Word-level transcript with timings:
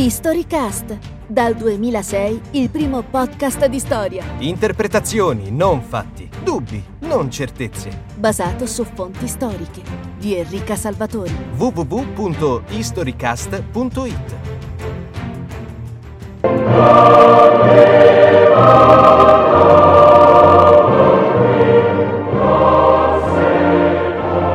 Historycast, 0.00 0.96
dal 1.26 1.56
2006 1.56 2.40
il 2.52 2.70
primo 2.70 3.02
podcast 3.02 3.66
di 3.66 3.80
storia. 3.80 4.22
Interpretazioni, 4.38 5.50
non 5.50 5.82
fatti. 5.82 6.30
Dubbi, 6.44 6.80
non 7.00 7.28
certezze. 7.32 8.04
Basato 8.14 8.64
su 8.66 8.84
fonti 8.84 9.26
storiche. 9.26 9.82
Di 10.16 10.36
Enrica 10.36 10.76
Salvatori. 10.76 11.34
www.historycast.it 11.56 14.36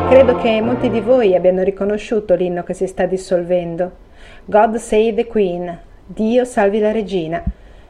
Credo 0.08 0.38
che 0.38 0.62
molti 0.62 0.90
di 0.90 1.02
voi 1.02 1.36
abbiano 1.36 1.64
riconosciuto 1.64 2.34
l'inno 2.34 2.64
che 2.64 2.74
si 2.74 2.88
sta 2.88 3.06
dissolvendo. 3.06 4.12
God 4.46 4.76
Save 4.76 5.14
the 5.14 5.26
Queen, 5.26 5.80
Dio 6.06 6.44
salvi 6.44 6.80
la 6.80 6.92
regina, 6.92 7.42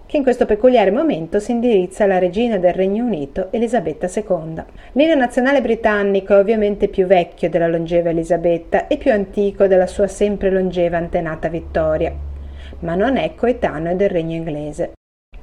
che 0.05 0.17
in 0.17 0.21
questo 0.21 0.45
peculiare 0.45 0.91
momento 0.91 1.39
si 1.39 1.49
indirizza 1.49 2.03
alla 2.03 2.19
regina 2.19 2.59
del 2.59 2.75
Regno 2.75 3.03
Unito, 3.03 3.47
Elisabetta 3.49 4.07
II. 4.07 4.63
L'inno 4.91 5.15
nazionale 5.15 5.61
britannico 5.61 6.35
è 6.35 6.37
ovviamente 6.37 6.89
più 6.89 7.07
vecchio 7.07 7.49
della 7.49 7.67
longeva 7.67 8.11
Elisabetta 8.11 8.85
e 8.85 8.97
più 8.97 9.11
antico 9.11 9.65
della 9.65 9.87
sua 9.87 10.05
sempre 10.05 10.51
longeva 10.51 10.97
antenata 10.97 11.47
Vittoria, 11.47 12.13
ma 12.81 12.93
non 12.93 13.17
è 13.17 13.33
coetaneo 13.33 13.95
del 13.95 14.09
Regno 14.09 14.35
inglese. 14.35 14.91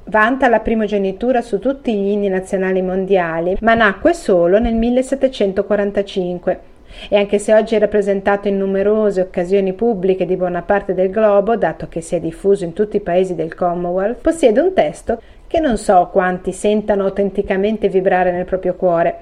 Vanta 0.05 0.47
la 0.47 0.61
primogenitura 0.61 1.41
su 1.41 1.59
tutti 1.59 1.93
gli 1.93 2.07
inni 2.07 2.29
nazionali 2.29 2.81
mondiali, 2.81 3.57
ma 3.59 3.73
nacque 3.73 4.13
solo 4.13 4.59
nel 4.59 4.75
1745 4.75 6.70
e 7.09 7.17
anche 7.17 7.39
se 7.39 7.53
oggi 7.53 7.75
è 7.75 7.79
rappresentato 7.79 8.47
in 8.47 8.57
numerose 8.57 9.21
occasioni 9.21 9.73
pubbliche 9.73 10.25
di 10.25 10.35
buona 10.35 10.61
parte 10.61 10.93
del 10.93 11.09
globo, 11.09 11.55
dato 11.55 11.87
che 11.87 12.01
si 12.01 12.15
è 12.15 12.19
diffuso 12.19 12.63
in 12.63 12.73
tutti 12.73 12.97
i 12.97 13.01
paesi 13.01 13.35
del 13.35 13.55
Commonwealth, 13.55 14.21
possiede 14.21 14.59
un 14.59 14.73
testo 14.73 15.21
che 15.47 15.59
non 15.59 15.77
so 15.77 16.09
quanti 16.11 16.51
sentano 16.51 17.03
autenticamente 17.03 17.89
vibrare 17.89 18.31
nel 18.31 18.45
proprio 18.45 18.75
cuore. 18.75 19.15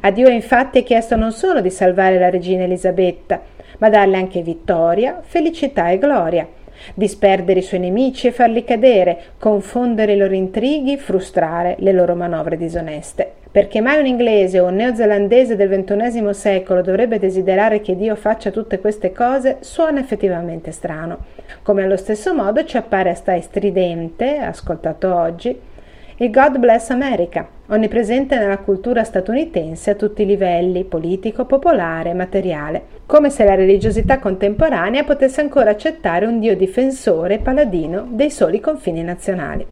A 0.00 0.10
Dio 0.10 0.28
infatti 0.28 0.80
è 0.80 0.82
chiesto 0.82 1.16
non 1.16 1.32
solo 1.32 1.60
di 1.60 1.70
salvare 1.70 2.18
la 2.18 2.30
regina 2.30 2.64
Elisabetta, 2.64 3.40
ma 3.78 3.88
darle 3.88 4.16
anche 4.16 4.42
vittoria, 4.42 5.20
felicità 5.22 5.90
e 5.90 5.98
gloria 5.98 6.46
disperdere 6.94 7.60
i 7.60 7.62
suoi 7.62 7.80
nemici 7.80 8.28
e 8.28 8.32
farli 8.32 8.64
cadere, 8.64 9.18
confondere 9.38 10.12
i 10.12 10.16
loro 10.16 10.34
intrighi, 10.34 10.96
frustrare 10.96 11.76
le 11.78 11.92
loro 11.92 12.14
manovre 12.14 12.56
disoneste. 12.56 13.32
Perché 13.50 13.80
mai 13.80 13.98
un 13.98 14.06
inglese 14.06 14.60
o 14.60 14.66
un 14.66 14.76
neozelandese 14.76 15.56
del 15.56 15.82
XXI 15.84 16.34
secolo 16.34 16.82
dovrebbe 16.82 17.18
desiderare 17.18 17.80
che 17.80 17.96
Dio 17.96 18.14
faccia 18.14 18.50
tutte 18.50 18.78
queste 18.78 19.12
cose 19.12 19.56
suona 19.60 20.00
effettivamente 20.00 20.70
strano. 20.70 21.24
Come 21.62 21.84
allo 21.84 21.96
stesso 21.96 22.34
modo 22.34 22.64
ci 22.64 22.76
appare 22.76 23.10
assai 23.10 23.40
stridente, 23.40 24.36
ascoltato 24.36 25.14
oggi, 25.14 25.58
il 26.20 26.30
God 26.30 26.58
Bless 26.58 26.90
America, 26.90 27.46
onnipresente 27.68 28.36
nella 28.36 28.58
cultura 28.58 29.04
statunitense 29.04 29.90
a 29.90 29.94
tutti 29.94 30.22
i 30.22 30.26
livelli, 30.26 30.84
politico, 30.84 31.44
popolare 31.44 32.12
materiale, 32.12 32.82
come 33.06 33.30
se 33.30 33.44
la 33.44 33.54
religiosità 33.54 34.18
contemporanea 34.18 35.04
potesse 35.04 35.40
ancora 35.40 35.70
accettare 35.70 36.26
un 36.26 36.40
Dio 36.40 36.56
difensore 36.56 37.34
e 37.34 37.38
paladino 37.38 38.08
dei 38.10 38.30
soli 38.30 38.58
confini 38.58 39.02
nazionali. 39.02 39.66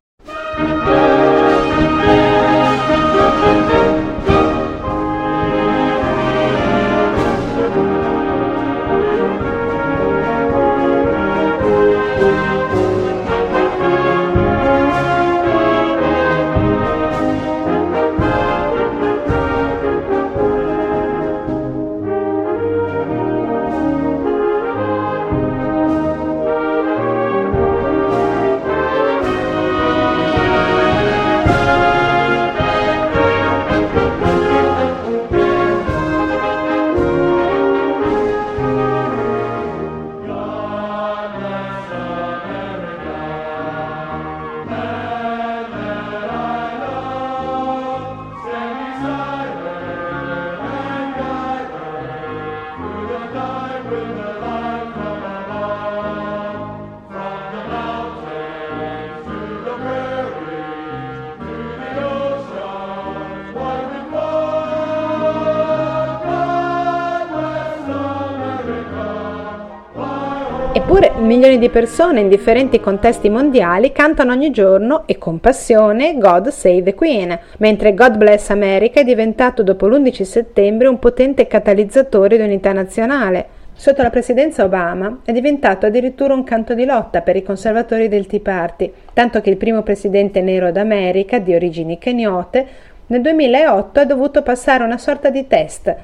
Milioni 71.57 71.59
di 71.59 71.69
persone 71.71 72.21
in 72.21 72.29
differenti 72.29 72.81
contesti 72.81 73.29
mondiali 73.29 73.93
cantano 73.93 74.33
ogni 74.33 74.51
giorno 74.51 75.03
e 75.07 75.19
con 75.19 75.41
passione 75.41 76.17
God 76.19 76.49
Save 76.49 76.83
the 76.83 76.95
Queen, 76.95 77.39
mentre 77.59 77.95
God 77.95 78.17
Bless 78.17 78.51
America 78.51 79.01
è 79.01 79.05
diventato 79.05 79.63
dopo 79.63 79.87
l'11 79.87 80.23
settembre 80.23 80.87
un 80.87 80.99
potente 80.99 81.47
catalizzatore 81.47 82.37
di 82.37 82.43
unità 82.43 82.73
nazionale. 82.73 83.55
Sotto 83.75 84.03
la 84.03 84.11
presidenza 84.11 84.65
Obama 84.65 85.21
è 85.25 85.33
diventato 85.33 85.87
addirittura 85.87 86.35
un 86.35 86.45
canto 86.45 86.75
di 86.75 86.85
lotta 86.85 87.21
per 87.21 87.37
i 87.37 87.43
conservatori 87.43 88.09
del 88.09 88.27
Tea 88.27 88.41
Party, 88.41 88.93
tanto 89.13 89.41
che 89.41 89.51
il 89.51 89.57
primo 89.57 89.83
presidente 89.83 90.41
nero 90.41 90.71
d'America, 90.71 91.39
di 91.39 91.55
origini 91.55 91.99
keniote, 91.99 92.67
nel 93.07 93.21
2008 93.21 94.01
ha 94.01 94.05
dovuto 94.05 94.43
passare 94.43 94.85
una 94.85 94.99
sorta 94.99 95.31
di 95.31 95.47
test 95.47 95.95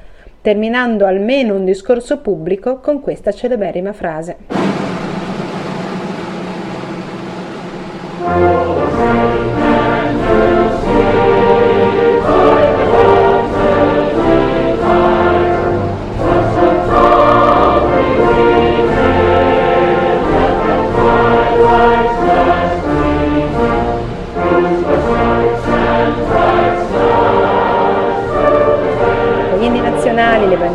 terminando 0.43 1.07
almeno 1.07 1.55
un 1.55 1.65
discorso 1.65 2.19
pubblico 2.19 2.81
con 2.81 3.01
questa 3.01 3.31
celeberrima 3.31 3.93
frase. 3.93 5.02
Nazionali, 8.27 8.72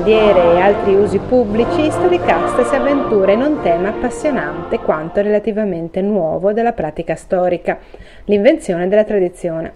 bandiere 0.08 0.54
e 0.56 0.60
altri 0.62 0.96
usi 0.96 1.18
pubblici, 1.20 1.92
Storycast 1.92 2.62
si 2.70 2.76
avventura 2.76 3.34
in 3.34 3.42
un 3.42 3.62
tema 3.62 3.90
appassionante 3.90 4.80
quanto 4.80 5.22
relativamente 5.22 6.00
nuovo 6.00 6.54
della 6.54 6.72
pratica 6.72 7.16
storica, 7.16 7.78
l'invenzione 8.24 8.88
della 8.88 9.04
tradizione. 9.04 9.74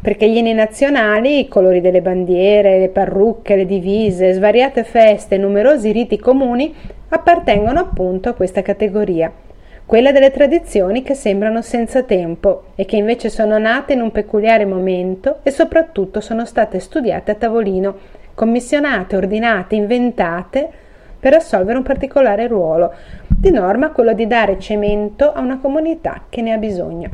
Perché 0.00 0.26
gli 0.26 0.38
inni 0.38 0.54
nazionali, 0.54 1.40
i 1.40 1.48
colori 1.48 1.82
delle 1.82 2.00
bandiere, 2.00 2.78
le 2.78 2.88
parrucche, 2.88 3.56
le 3.56 3.66
divise, 3.66 4.32
svariate 4.32 4.84
feste 4.84 5.34
e 5.34 5.38
numerosi 5.38 5.92
riti 5.92 6.18
comuni 6.18 6.74
appartengono 7.10 7.78
appunto 7.78 8.30
a 8.30 8.34
questa 8.34 8.62
categoria, 8.62 9.30
quella 9.84 10.12
delle 10.12 10.30
tradizioni 10.30 11.02
che 11.02 11.12
sembrano 11.12 11.60
senza 11.60 12.02
tempo 12.04 12.68
e 12.74 12.86
che 12.86 12.96
invece 12.96 13.28
sono 13.28 13.58
nate 13.58 13.92
in 13.92 14.00
un 14.00 14.12
peculiare 14.12 14.64
momento 14.64 15.40
e 15.42 15.50
soprattutto 15.50 16.22
sono 16.22 16.46
state 16.46 16.80
studiate 16.80 17.32
a 17.32 17.34
tavolino 17.34 18.16
commissionate, 18.38 19.16
ordinate, 19.16 19.74
inventate 19.74 20.70
per 21.18 21.34
assolvere 21.34 21.76
un 21.76 21.82
particolare 21.82 22.46
ruolo, 22.46 22.94
di 23.26 23.50
norma 23.50 23.90
quello 23.90 24.12
di 24.12 24.28
dare 24.28 24.60
cemento 24.60 25.32
a 25.32 25.40
una 25.40 25.58
comunità 25.58 26.22
che 26.28 26.40
ne 26.40 26.52
ha 26.52 26.56
bisogno. 26.56 27.10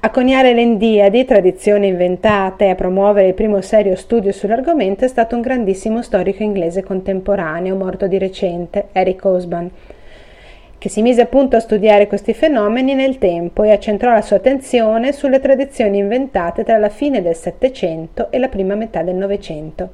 A 0.00 0.10
coniare 0.10 0.52
l'Endiadi, 0.52 1.24
tradizione 1.24 1.86
inventata, 1.86 2.66
e 2.66 2.68
a 2.68 2.74
promuovere 2.74 3.28
il 3.28 3.32
primo 3.32 3.62
serio 3.62 3.96
studio 3.96 4.30
sull'argomento 4.30 5.06
è 5.06 5.08
stato 5.08 5.36
un 5.36 5.40
grandissimo 5.40 6.02
storico 6.02 6.42
inglese 6.42 6.82
contemporaneo, 6.82 7.74
morto 7.74 8.06
di 8.06 8.18
recente, 8.18 8.88
Eric 8.92 9.24
Osban, 9.24 9.70
che 10.84 10.90
si 10.90 11.00
mise 11.00 11.22
appunto 11.22 11.56
a 11.56 11.60
studiare 11.60 12.06
questi 12.06 12.34
fenomeni 12.34 12.92
nel 12.92 13.16
tempo 13.16 13.62
e 13.62 13.70
accentrò 13.70 14.12
la 14.12 14.20
sua 14.20 14.36
attenzione 14.36 15.14
sulle 15.14 15.40
tradizioni 15.40 15.96
inventate 15.96 16.62
tra 16.62 16.76
la 16.76 16.90
fine 16.90 17.22
del 17.22 17.34
Settecento 17.34 18.30
e 18.30 18.38
la 18.38 18.48
prima 18.48 18.74
metà 18.74 19.00
del 19.00 19.14
Novecento. 19.14 19.88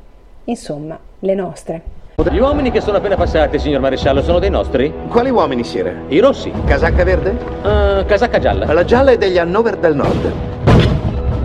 Insomma, 0.47 0.99
le 1.21 1.35
nostre. 1.37 1.83
Gli 2.29 2.39
uomini 2.39 2.73
che 2.73 2.81
sono 2.81 2.97
appena 2.97 3.15
passati, 3.15 3.61
signor 3.61 3.81
maresciallo, 3.83 4.21
sono 4.21 4.41
dei 4.41 4.51
nostri? 4.51 4.93
Quali 5.09 5.31
uomini, 5.31 5.63
sire? 5.63 5.95
I 6.09 6.19
rossi. 6.19 6.51
Casacca 6.67 7.05
verde? 7.05 7.37
Uh, 7.63 8.05
casacca 8.05 8.41
gialla. 8.41 8.73
La 8.73 8.83
gialla 8.83 9.13
è 9.13 9.17
degli 9.17 9.39
Hannover 9.39 9.77
del 9.77 9.95
Nord. 9.95 10.33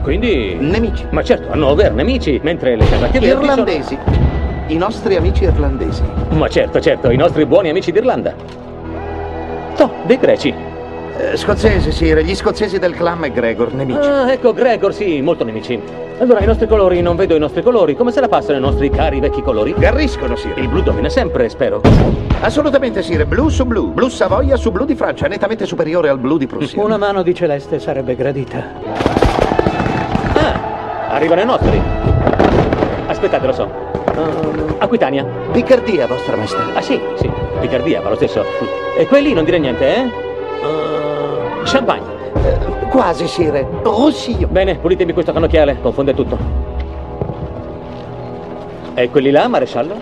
Quindi... 0.01 0.57
Nemici. 0.59 1.05
Ma 1.11 1.21
certo, 1.21 1.51
Hannover, 1.51 1.93
nemici, 1.93 2.39
mentre 2.41 2.75
le 2.75 2.89
casacche 2.89 3.19
verdi 3.19 3.45
Irlandesi. 3.45 3.95
Sono... 4.03 4.17
I 4.69 4.77
nostri 4.77 5.15
amici 5.15 5.43
irlandesi. 5.43 6.01
Ma 6.29 6.47
certo, 6.47 6.79
certo, 6.79 7.11
i 7.11 7.15
nostri 7.15 7.45
buoni 7.45 7.69
amici 7.69 7.91
d'Irlanda. 7.91 8.63
No, 9.77 9.91
dei 10.05 10.17
greci. 10.17 10.53
Eh, 11.17 11.37
scozzesi, 11.37 11.91
sire, 11.91 12.23
gli 12.23 12.35
scozzesi 12.35 12.77
del 12.77 12.93
clan 12.93 13.19
McGregor, 13.19 13.73
nemici. 13.73 13.99
Ah, 13.99 14.31
ecco, 14.31 14.53
Gregor, 14.53 14.93
sì, 14.93 15.21
molto 15.21 15.45
nemici. 15.45 15.79
Allora, 16.17 16.39
i 16.41 16.45
nostri 16.45 16.67
colori, 16.67 17.01
non 17.01 17.15
vedo 17.15 17.35
i 17.35 17.39
nostri 17.39 17.61
colori. 17.61 17.95
Come 17.95 18.11
se 18.11 18.19
la 18.19 18.27
passano 18.27 18.57
i 18.57 18.61
nostri 18.61 18.89
cari 18.89 19.19
vecchi 19.19 19.41
colori? 19.41 19.73
Garriscono, 19.77 20.35
sire. 20.35 20.59
Il 20.59 20.67
blu 20.67 20.81
domina 20.81 21.09
sempre, 21.09 21.49
spero. 21.49 21.81
Assolutamente, 22.41 23.01
sire. 23.01 23.25
Blu 23.25 23.49
su 23.49 23.65
blu. 23.65 23.91
Blu 23.91 24.07
Savoia 24.09 24.55
su 24.55 24.71
blu 24.71 24.85
di 24.85 24.95
Francia, 24.95 25.27
nettamente 25.27 25.65
superiore 25.65 26.09
al 26.09 26.19
blu 26.19 26.37
di 26.37 26.47
Prussia. 26.47 26.81
Una 26.81 26.97
mano 26.97 27.21
di 27.21 27.33
celeste 27.33 27.79
sarebbe 27.79 28.15
gradita. 28.15 28.63
Ah, 30.33 31.09
arrivano 31.09 31.41
i 31.41 31.45
nostri. 31.45 31.81
Aspettate, 33.07 33.45
lo 33.45 33.53
so. 33.53 33.69
Uh, 34.15 34.75
Aquitania. 34.77 35.25
Piccardia, 35.51 36.07
vostra 36.07 36.35
maestà. 36.35 36.63
Ah, 36.73 36.81
sì, 36.81 36.99
sì. 37.15 37.44
Piccardia, 37.59 38.01
va 38.01 38.09
lo 38.09 38.15
stesso. 38.15 38.43
E 38.97 39.07
quelli 39.07 39.33
non 39.33 39.43
dire 39.43 39.57
niente, 39.59 39.95
eh? 39.95 40.01
Uh, 40.01 41.63
champagne. 41.63 42.05
Eh, 42.33 42.87
quasi, 42.89 43.27
sire. 43.27 43.67
Rossio. 43.81 44.47
Bene, 44.47 44.75
pulitemi 44.75 45.13
questo 45.13 45.31
cannocchiale, 45.31 45.79
confonde 45.81 46.13
tutto. 46.13 46.37
E 48.93 49.09
quelli 49.09 49.31
là, 49.31 49.47
maresciallo? 49.47 49.95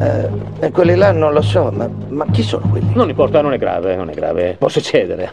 Eh, 0.00 0.70
quelli 0.72 0.96
là 0.96 1.12
non 1.12 1.32
lo 1.32 1.42
so, 1.42 1.70
ma, 1.72 1.88
ma 2.08 2.26
chi 2.32 2.42
sono 2.42 2.66
quelli? 2.68 2.92
Non 2.94 3.08
importa, 3.08 3.40
non 3.40 3.52
è 3.52 3.58
grave, 3.58 3.94
non 3.94 4.08
è 4.10 4.14
grave. 4.14 4.56
Può 4.58 4.68
succedere. 4.68 5.30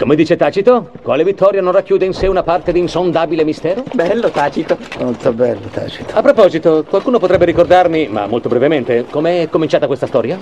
Come 0.00 0.14
dice 0.14 0.34
Tacito, 0.34 0.92
quale 1.02 1.24
vittoria 1.24 1.60
non 1.60 1.72
racchiude 1.72 2.06
in 2.06 2.14
sé 2.14 2.26
una 2.26 2.42
parte 2.42 2.72
di 2.72 2.78
insondabile 2.78 3.44
mistero? 3.44 3.84
Bello 3.92 4.30
Tacito. 4.30 4.78
Molto 4.98 5.30
bello, 5.34 5.66
Tacito. 5.70 6.16
A 6.16 6.22
proposito, 6.22 6.86
qualcuno 6.88 7.18
potrebbe 7.18 7.44
ricordarmi, 7.44 8.08
ma 8.08 8.26
molto 8.26 8.48
brevemente, 8.48 9.04
com'è 9.10 9.50
cominciata 9.50 9.86
questa 9.86 10.06
storia? 10.06 10.38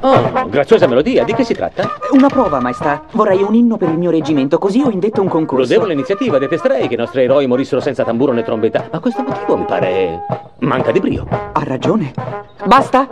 Oh, 0.00 0.48
graziosa 0.50 0.86
melodia, 0.86 1.24
di 1.24 1.32
che 1.32 1.44
si 1.44 1.54
tratta? 1.54 1.88
Una 2.10 2.28
prova, 2.28 2.60
maestà. 2.60 3.04
Vorrei 3.12 3.42
un 3.42 3.54
inno 3.54 3.78
per 3.78 3.88
il 3.88 3.96
mio 3.96 4.10
reggimento, 4.10 4.58
così 4.58 4.82
ho 4.82 4.90
indetto 4.90 5.22
un 5.22 5.28
concorso. 5.28 5.62
Lodevole 5.62 5.94
iniziativa, 5.94 6.36
detesterei 6.36 6.88
che 6.88 6.94
i 6.94 6.98
nostri 6.98 7.22
eroi 7.22 7.46
morissero 7.46 7.80
senza 7.80 8.04
tamburo 8.04 8.32
né 8.32 8.42
trombetta. 8.42 8.86
Ma 8.92 9.00
questo 9.00 9.22
motivo 9.22 9.56
mi 9.56 9.64
pare. 9.64 10.20
manca 10.58 10.92
di 10.92 11.00
brio. 11.00 11.26
Ha 11.30 11.62
ragione. 11.64 12.12
Basta? 12.66 13.08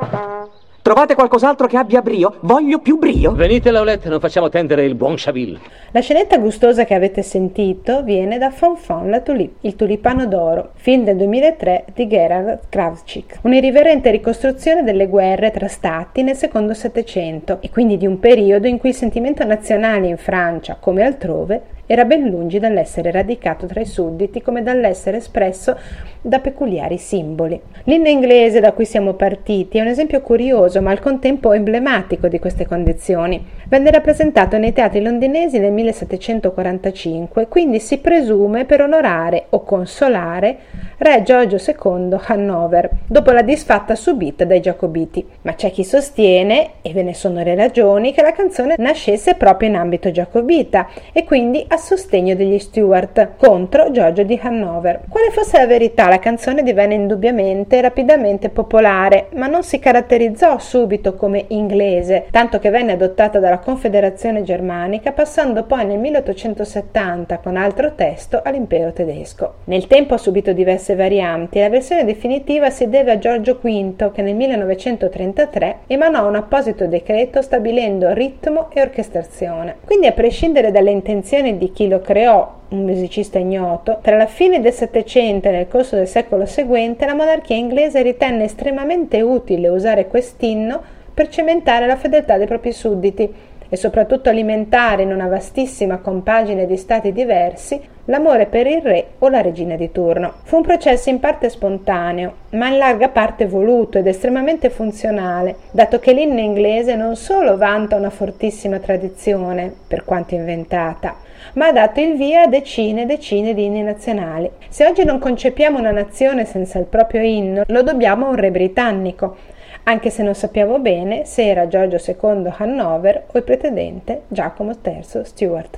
Trovate 0.84 1.14
qualcos'altro 1.14 1.66
che 1.66 1.78
abbia 1.78 2.02
brio? 2.02 2.36
Voglio 2.40 2.78
più 2.78 2.98
brio. 2.98 3.32
Venite, 3.32 3.70
Laulette, 3.70 4.10
non 4.10 4.20
facciamo 4.20 4.50
tendere 4.50 4.84
il 4.84 4.94
buon 4.94 5.14
Chaville. 5.16 5.58
La 5.92 6.00
scenetta 6.00 6.36
gustosa 6.36 6.84
che 6.84 6.92
avete 6.92 7.22
sentito 7.22 8.02
viene 8.02 8.36
da 8.36 8.50
Fonfon 8.50 9.08
la 9.08 9.20
Tulip, 9.20 9.52
il 9.62 9.76
tulipano 9.76 10.26
d'oro, 10.26 10.72
film 10.74 11.04
del 11.04 11.16
2003 11.16 11.86
di 11.94 12.06
Gerard 12.06 12.68
Kravchik. 12.68 13.38
Un'irriverente 13.44 14.10
ricostruzione 14.10 14.82
delle 14.82 15.06
guerre 15.06 15.50
tra 15.52 15.68
stati 15.68 16.22
nel 16.22 16.36
secondo 16.36 16.74
Settecento 16.74 17.62
e 17.62 17.70
quindi 17.70 17.96
di 17.96 18.06
un 18.06 18.18
periodo 18.18 18.66
in 18.66 18.76
cui 18.76 18.90
il 18.90 18.94
sentimento 18.94 19.42
nazionale 19.42 20.08
in 20.08 20.18
Francia, 20.18 20.76
come 20.78 21.02
altrove, 21.02 21.62
era 21.86 22.04
ben 22.04 22.28
lungi 22.28 22.58
dall'essere 22.58 23.10
radicato 23.10 23.66
tra 23.66 23.80
i 23.80 23.86
sudditi 23.86 24.42
come 24.42 24.62
dall'essere 24.62 25.18
espresso 25.18 25.76
da 26.20 26.38
peculiari 26.38 26.96
simboli. 26.96 27.60
L'inno 27.84 28.08
inglese 28.08 28.60
da 28.60 28.72
cui 28.72 28.86
siamo 28.86 29.12
partiti 29.12 29.78
è 29.78 29.82
un 29.82 29.88
esempio 29.88 30.20
curioso 30.22 30.80
ma 30.80 30.90
al 30.90 31.00
contempo 31.00 31.52
emblematico 31.52 32.28
di 32.28 32.38
queste 32.38 32.66
condizioni. 32.66 33.44
Venne 33.68 33.90
rappresentato 33.90 34.56
nei 34.56 34.72
teatri 34.72 35.02
londinesi 35.02 35.58
nel 35.58 35.72
1745, 35.72 37.48
quindi 37.48 37.80
si 37.80 37.98
presume 37.98 38.64
per 38.64 38.80
onorare 38.80 39.46
o 39.50 39.62
consolare 39.62 40.58
re 40.98 41.22
Giorgio 41.22 41.56
II 41.56 42.16
Hannover, 42.26 42.88
dopo 43.06 43.32
la 43.32 43.42
disfatta 43.42 43.94
subita 43.94 44.44
dai 44.44 44.60
Giacobiti. 44.60 45.26
Ma 45.42 45.54
c'è 45.54 45.70
chi 45.70 45.84
sostiene, 45.84 46.70
e 46.82 46.92
ve 46.92 47.02
ne 47.02 47.14
sono 47.14 47.42
le 47.42 47.54
ragioni, 47.54 48.12
che 48.12 48.22
la 48.22 48.32
canzone 48.32 48.76
nascesse 48.78 49.34
proprio 49.34 49.68
in 49.68 49.76
ambito 49.76 50.10
giacobita 50.10 50.88
e 51.12 51.24
quindi 51.24 51.64
a 51.74 51.76
sostegno 51.76 52.36
degli 52.36 52.60
Stuart 52.60 53.30
contro 53.36 53.90
Giorgio 53.90 54.22
di 54.22 54.38
Hannover. 54.40 55.00
Quale 55.08 55.30
fosse 55.32 55.58
la 55.58 55.66
verità, 55.66 56.08
la 56.08 56.20
canzone 56.20 56.62
divenne 56.62 56.94
indubbiamente 56.94 57.80
rapidamente 57.80 58.48
popolare, 58.48 59.26
ma 59.32 59.48
non 59.48 59.64
si 59.64 59.80
caratterizzò 59.80 60.56
subito 60.58 61.14
come 61.14 61.46
inglese, 61.48 62.26
tanto 62.30 62.60
che 62.60 62.70
venne 62.70 62.92
adottata 62.92 63.40
dalla 63.40 63.58
Confederazione 63.58 64.44
Germanica, 64.44 65.10
passando 65.10 65.64
poi 65.64 65.84
nel 65.84 65.98
1870 65.98 67.38
con 67.38 67.56
altro 67.56 67.94
testo 67.96 68.40
all'impero 68.44 68.92
tedesco. 68.92 69.54
Nel 69.64 69.88
tempo 69.88 70.14
ha 70.14 70.18
subito 70.18 70.52
diverse 70.52 70.94
varianti 70.94 71.58
e 71.58 71.62
la 71.62 71.68
versione 71.70 72.04
definitiva 72.04 72.70
si 72.70 72.88
deve 72.88 73.10
a 73.10 73.18
Giorgio 73.18 73.58
V 73.60 74.12
che 74.12 74.22
nel 74.22 74.36
1933 74.36 75.78
emanò 75.88 76.28
un 76.28 76.36
apposito 76.36 76.86
decreto 76.86 77.42
stabilendo 77.42 78.12
ritmo 78.12 78.70
e 78.72 78.80
orchestrazione. 78.80 79.78
Quindi 79.84 80.06
a 80.06 80.12
prescindere 80.12 80.70
dalle 80.70 80.92
intenzioni 80.92 81.58
di 81.58 81.62
chi 81.72 81.88
lo 81.88 82.00
creò, 82.00 82.52
un 82.68 82.84
musicista 82.84 83.38
ignoto, 83.38 83.98
tra 84.02 84.16
la 84.16 84.26
fine 84.26 84.60
del 84.60 84.72
Settecento 84.72 85.48
e 85.48 85.52
nel 85.52 85.68
corso 85.68 85.96
del 85.96 86.08
secolo 86.08 86.46
seguente 86.46 87.06
la 87.06 87.14
monarchia 87.14 87.56
inglese 87.56 88.02
ritenne 88.02 88.44
estremamente 88.44 89.20
utile 89.20 89.68
usare 89.68 90.08
quest'inno 90.08 90.82
per 91.14 91.28
cementare 91.28 91.86
la 91.86 91.96
fedeltà 91.96 92.36
dei 92.36 92.46
propri 92.46 92.72
sudditi 92.72 93.32
e 93.68 93.76
soprattutto 93.76 94.28
alimentare 94.28 95.02
in 95.02 95.12
una 95.12 95.26
vastissima 95.26 95.98
compagine 95.98 96.66
di 96.66 96.76
stati 96.76 97.12
diversi 97.12 97.80
l'amore 98.06 98.46
per 98.46 98.66
il 98.66 98.82
re 98.82 99.06
o 99.18 99.28
la 99.28 99.40
regina 99.40 99.76
di 99.76 99.90
turno. 99.90 100.34
Fu 100.42 100.56
un 100.56 100.62
processo 100.62 101.08
in 101.08 101.20
parte 101.20 101.48
spontaneo, 101.48 102.34
ma 102.50 102.68
in 102.68 102.78
larga 102.78 103.08
parte 103.08 103.46
voluto 103.46 103.98
ed 103.98 104.06
estremamente 104.06 104.70
funzionale, 104.70 105.56
dato 105.70 105.98
che 105.98 106.12
l'inno 106.12 106.40
inglese 106.40 106.94
non 106.94 107.16
solo 107.16 107.56
vanta 107.56 107.96
una 107.96 108.10
fortissima 108.10 108.78
tradizione, 108.78 109.72
per 109.88 110.04
quanto 110.04 110.34
inventata, 110.34 111.16
ma 111.54 111.68
ha 111.68 111.72
dato 111.72 112.00
il 112.00 112.16
via 112.16 112.42
a 112.42 112.46
decine 112.46 113.02
e 113.02 113.06
decine 113.06 113.54
di 113.54 113.64
inni 113.64 113.82
nazionali. 113.82 114.50
Se 114.68 114.86
oggi 114.86 115.04
non 115.04 115.18
concepiamo 115.18 115.78
una 115.78 115.90
nazione 115.90 116.44
senza 116.44 116.78
il 116.78 116.86
proprio 116.86 117.22
inno, 117.22 117.62
lo 117.66 117.82
dobbiamo 117.82 118.26
a 118.26 118.30
un 118.30 118.36
re 118.36 118.50
britannico, 118.50 119.36
anche 119.84 120.10
se 120.10 120.22
non 120.22 120.34
sappiamo 120.34 120.78
bene 120.78 121.24
se 121.24 121.46
era 121.46 121.68
Giorgio 121.68 121.98
II 122.04 122.52
Hannover 122.56 123.24
o 123.32 123.38
il 123.38 123.44
pretendente 123.44 124.22
Giacomo 124.28 124.72
III 124.82 125.24
Stuart. 125.24 125.76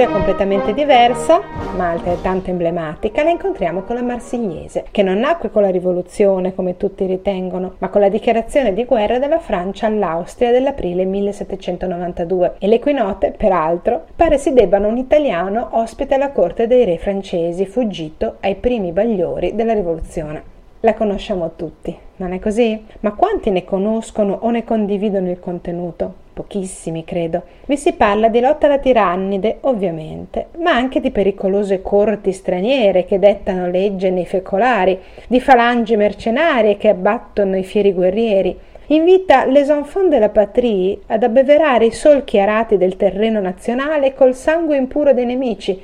Storia 0.00 0.16
completamente 0.16 0.72
diversa, 0.72 1.42
ma 1.76 1.90
altrettanto 1.90 2.48
emblematica, 2.48 3.22
la 3.22 3.28
incontriamo 3.28 3.82
con 3.82 3.96
la 3.96 4.02
Marsigliese, 4.02 4.86
che 4.90 5.02
non 5.02 5.18
nacque 5.18 5.50
con 5.50 5.60
la 5.60 5.68
rivoluzione, 5.68 6.54
come 6.54 6.78
tutti 6.78 7.04
ritengono, 7.04 7.74
ma 7.78 7.90
con 7.90 8.00
la 8.00 8.08
dichiarazione 8.08 8.72
di 8.72 8.86
guerra 8.86 9.18
della 9.18 9.40
Francia 9.40 9.86
all'Austria 9.86 10.52
dell'aprile 10.52 11.04
1792. 11.04 12.54
E 12.58 12.66
le 12.66 12.78
cui 12.78 12.94
note, 12.94 13.34
peraltro, 13.36 14.04
pare 14.16 14.38
si 14.38 14.54
debbano 14.54 14.88
un 14.88 14.96
italiano 14.96 15.68
ospite 15.72 16.14
alla 16.14 16.32
corte 16.32 16.66
dei 16.66 16.86
re 16.86 16.96
francesi, 16.96 17.66
fuggito 17.66 18.36
ai 18.40 18.54
primi 18.54 18.92
bagliori 18.92 19.54
della 19.54 19.74
rivoluzione. 19.74 20.59
La 20.80 20.94
conosciamo 20.94 21.52
tutti, 21.56 21.94
non 22.16 22.32
è 22.32 22.38
così? 22.38 22.86
Ma 23.00 23.12
quanti 23.12 23.50
ne 23.50 23.64
conoscono 23.64 24.38
o 24.40 24.50
ne 24.50 24.64
condividono 24.64 25.30
il 25.30 25.38
contenuto? 25.38 26.28
pochissimi 26.40 27.04
credo. 27.04 27.42
Vi 27.66 27.76
si 27.76 27.92
parla 27.92 28.28
di 28.28 28.40
lotta 28.40 28.66
alla 28.66 28.78
tirannide, 28.78 29.58
ovviamente, 29.62 30.46
ma 30.58 30.72
anche 30.72 31.00
di 31.00 31.10
pericolose 31.10 31.82
corti 31.82 32.32
straniere 32.32 33.04
che 33.04 33.18
dettano 33.18 33.68
legge 33.68 34.10
nei 34.10 34.24
fecolari, 34.24 34.98
di 35.26 35.40
falangi 35.40 35.96
mercenarie 35.96 36.78
che 36.78 36.88
abbattono 36.88 37.56
i 37.56 37.64
fieri 37.64 37.92
guerrieri. 37.92 38.58
Invita 38.86 39.44
les 39.44 39.68
enfants 39.68 40.08
de 40.08 40.18
la 40.18 40.30
patrie 40.30 40.98
ad 41.06 41.22
abbeverare 41.22 41.84
i 41.84 41.92
solchi 41.92 42.40
arati 42.40 42.76
del 42.76 42.96
terreno 42.96 43.38
nazionale 43.38 44.14
col 44.14 44.34
sangue 44.34 44.76
impuro 44.76 45.12
dei 45.12 45.26
nemici, 45.26 45.80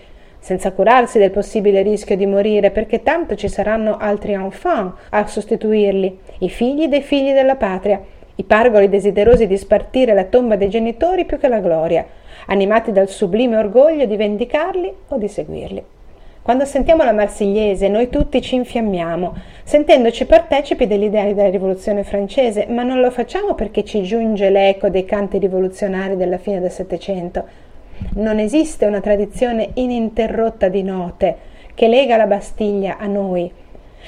senza 0.46 0.70
curarsi 0.70 1.18
del 1.18 1.32
possibile 1.32 1.82
rischio 1.82 2.16
di 2.16 2.24
morire, 2.24 2.70
perché 2.70 3.02
tanto 3.02 3.34
ci 3.34 3.48
saranno 3.48 3.96
altri 3.96 4.34
enfants 4.34 4.96
a 5.10 5.26
sostituirli, 5.26 6.20
i 6.38 6.48
figli 6.48 6.86
dei 6.86 7.02
figli 7.02 7.32
della 7.32 7.56
patria, 7.56 8.00
i 8.36 8.44
pargoli 8.44 8.88
desiderosi 8.88 9.48
di 9.48 9.56
spartire 9.56 10.14
la 10.14 10.22
tomba 10.22 10.54
dei 10.54 10.68
genitori 10.68 11.24
più 11.24 11.40
che 11.40 11.48
la 11.48 11.58
gloria, 11.58 12.06
animati 12.46 12.92
dal 12.92 13.08
sublime 13.08 13.56
orgoglio 13.56 14.04
di 14.04 14.14
vendicarli 14.14 14.94
o 15.08 15.18
di 15.18 15.26
seguirli. 15.26 15.84
Quando 16.42 16.64
sentiamo 16.64 17.02
la 17.02 17.10
marsigliese 17.10 17.88
noi 17.88 18.08
tutti 18.08 18.40
ci 18.40 18.54
infiammiamo, 18.54 19.34
sentendoci 19.64 20.26
partecipi 20.26 20.86
degli 20.86 21.06
ideali 21.06 21.34
della 21.34 21.50
rivoluzione 21.50 22.04
francese, 22.04 22.66
ma 22.68 22.84
non 22.84 23.00
lo 23.00 23.10
facciamo 23.10 23.54
perché 23.54 23.82
ci 23.82 24.02
giunge 24.02 24.48
l'eco 24.50 24.90
dei 24.90 25.04
canti 25.04 25.38
rivoluzionari 25.38 26.16
della 26.16 26.38
fine 26.38 26.60
del 26.60 26.70
Settecento. 26.70 27.65
Non 28.14 28.38
esiste 28.38 28.86
una 28.86 29.00
tradizione 29.00 29.70
ininterrotta 29.74 30.68
di 30.68 30.82
note 30.82 31.36
che 31.74 31.88
lega 31.88 32.16
la 32.16 32.26
Bastiglia 32.26 32.96
a 32.98 33.06
noi. 33.06 33.52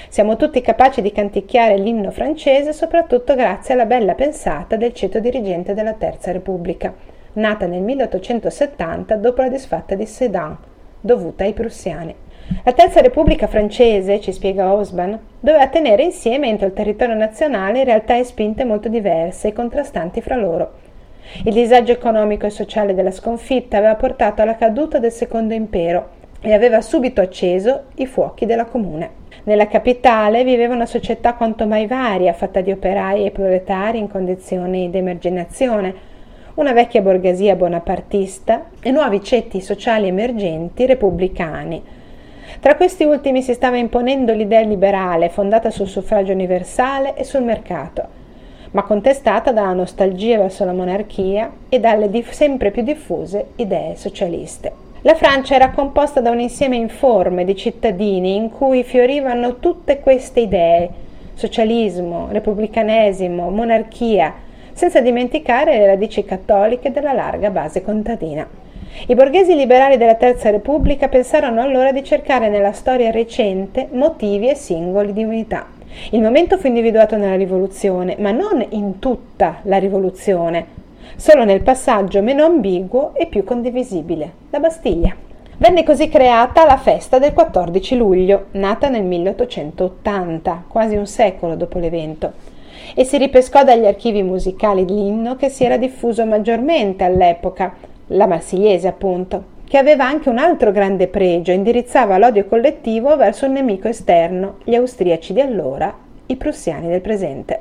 Siamo 0.09 0.37
tutti 0.37 0.61
capaci 0.61 1.03
di 1.03 1.13
canticchiare 1.13 1.77
l'inno 1.77 2.11
francese 2.11 2.73
soprattutto 2.73 3.35
grazie 3.35 3.75
alla 3.75 3.85
bella 3.85 4.15
pensata 4.15 4.77
del 4.77 4.95
ceto 4.95 5.21
dirigente 5.21 5.75
della 5.75 5.93
Terza 5.93 6.33
Repubblica, 6.33 6.95
nata 7.35 7.67
nel 7.67 7.83
1870 7.83 9.17
dopo 9.17 9.43
la 9.43 9.49
disfatta 9.49 9.95
di 9.95 10.07
Sedan, 10.07 10.57
dovuta 11.01 11.45
ai 11.45 11.53
prussiani. 11.53 12.15
La 12.65 12.73
Terza 12.73 13.01
Repubblica 13.01 13.47
francese, 13.47 14.21
ci 14.21 14.33
spiega 14.33 14.73
Osban, 14.73 15.19
doveva 15.41 15.69
tenere 15.69 16.03
insieme 16.03 16.49
entro 16.49 16.67
il 16.67 16.73
territorio 16.73 17.15
nazionale 17.15 17.85
realtà 17.85 18.17
e 18.17 18.25
spinte 18.25 18.65
molto 18.65 18.89
diverse 18.89 19.49
e 19.49 19.53
contrastanti 19.53 20.23
fra 20.23 20.37
loro. 20.37 20.87
Il 21.45 21.53
disagio 21.53 21.93
economico 21.93 22.47
e 22.47 22.51
sociale 22.51 22.95
della 22.95 23.11
sconfitta 23.11 23.77
aveva 23.77 23.95
portato 23.95 24.43
alla 24.43 24.57
caduta 24.57 24.99
del 24.99 25.13
Secondo 25.13 25.55
Impero 25.55 26.17
e 26.41 26.53
aveva 26.53 26.81
subito 26.81 27.21
acceso 27.21 27.85
i 27.97 28.07
fuochi 28.07 28.47
della 28.47 28.65
comune. 28.65 29.11
Nella 29.45 29.69
capitale 29.69 30.45
viveva 30.45 30.75
una 30.75 30.87
società 30.87 31.35
quanto 31.35 31.67
mai 31.67 31.87
varia, 31.87 32.33
fatta 32.33 32.61
di 32.61 32.71
operai 32.71 33.27
e 33.27 33.31
proletari 33.31 33.99
in 33.99 34.09
condizioni 34.09 34.91
di 34.91 34.99
emarginazione, 34.99 35.95
una 36.55 36.73
vecchia 36.73 37.03
borghesia 37.03 37.55
bonapartista 37.55 38.71
e 38.81 38.91
nuovi 38.91 39.23
ceti 39.23 39.61
sociali 39.61 40.09
emergenti 40.09 40.87
repubblicani, 40.87 41.83
tra 42.61 42.75
questi 42.75 43.05
ultimi 43.05 43.43
si 43.43 43.53
stava 43.53 43.77
imponendo 43.77 44.33
l'idea 44.33 44.61
liberale 44.61 45.29
fondata 45.29 45.71
sul 45.71 45.87
suffragio 45.87 46.33
universale 46.33 47.15
e 47.15 47.23
sul 47.23 47.43
mercato, 47.43 48.09
ma 48.73 48.83
contestata 48.83 49.53
dalla 49.53 49.73
nostalgia 49.73 50.39
verso 50.39 50.65
la 50.65 50.73
monarchia 50.73 51.51
e 51.69 51.81
dalle 51.81 52.11
dif- 52.11 52.33
sempre 52.33 52.71
più 52.71 52.83
diffuse 52.83 53.49
idee 53.57 53.97
socialiste. 53.97 54.73
La 55.03 55.15
Francia 55.15 55.55
era 55.55 55.71
composta 55.71 56.21
da 56.21 56.31
un 56.31 56.41
insieme 56.41 56.77
informe 56.77 57.45
di 57.45 57.55
cittadini 57.55 58.35
in 58.35 58.51
cui 58.51 58.83
fiorivano 58.83 59.59
tutte 59.59 60.01
queste 60.01 60.41
idee, 60.41 60.91
socialismo, 61.35 62.29
repubblicanesimo, 62.31 63.49
monarchia, 63.49 64.35
senza 64.73 65.01
dimenticare 65.01 65.79
le 65.79 65.87
radici 65.87 66.25
cattoliche 66.25 66.91
della 66.91 67.13
larga 67.13 67.51
base 67.51 67.83
contadina. 67.83 68.47
I 69.07 69.15
borghesi 69.15 69.55
liberali 69.55 69.97
della 69.97 70.17
Terza 70.17 70.51
Repubblica 70.51 71.09
pensarono 71.09 71.61
allora 71.61 71.93
di 71.93 72.03
cercare 72.03 72.49
nella 72.49 72.73
storia 72.73 73.13
recente 73.13 73.89
motivi 73.93 74.49
e 74.49 74.57
singoli 74.57 75.13
di 75.13 75.23
unità. 75.23 75.78
Il 76.11 76.23
momento 76.23 76.59
fu 76.59 76.67
individuato 76.67 77.17
nella 77.17 77.37
rivoluzione, 77.37 78.17
ma 78.19 78.31
non 78.31 78.65
in 78.71 78.99
tutta 78.99 79.61
la 79.63 79.79
rivoluzione, 79.79 80.67
solo 81.17 81.45
nel 81.45 81.63
passaggio 81.63 82.23
meno 82.23 82.45
ambiguo 82.45 83.15
e 83.15 83.27
più 83.27 83.45
condivisibile, 83.45 84.33
la 84.51 84.61
Bastiglia. 84.61 85.15
Venne 85.59 85.83
così 85.83 86.09
creata 86.09 86.65
la 86.65 86.77
festa 86.77 87.19
del 87.19 87.33
14 87.33 87.97
luglio, 87.97 88.47
nata 88.53 88.89
nel 88.89 89.03
1880, 89.03 90.65
quasi 90.69 90.95
un 90.95 91.07
secolo 91.07 91.57
dopo 91.57 91.79
l'evento, 91.79 92.33
e 92.95 93.05
si 93.05 93.19
ripescò 93.19 93.65
dagli 93.65 93.85
archivi 93.87 94.23
musicali 94.23 94.85
l'inno 94.87 95.35
che 95.35 95.49
si 95.49 95.65
era 95.65 95.77
diffuso 95.77 96.25
maggiormente 96.25 97.03
all'epoca, 97.03 97.75
la 98.09 98.27
marsigliese 98.27 98.87
appunto, 98.87 99.57
che 99.69 99.77
aveva 99.77 100.07
anche 100.07 100.31
un 100.31 100.39
altro 100.39 100.73
grande 100.73 101.09
pregio, 101.09 101.53
indirizzava 101.53 102.17
l'odio 102.17 102.47
collettivo 102.47 103.17
verso 103.17 103.45
un 103.45 103.53
nemico 103.53 103.87
esterno, 103.87 104.57
gli 104.65 104.75
austriaci 104.75 105.35
di 105.35 105.43
allora, 105.43 105.95
i 106.27 106.37
prussiani 106.37 106.89
del 106.89 107.03
presente. 107.03 107.61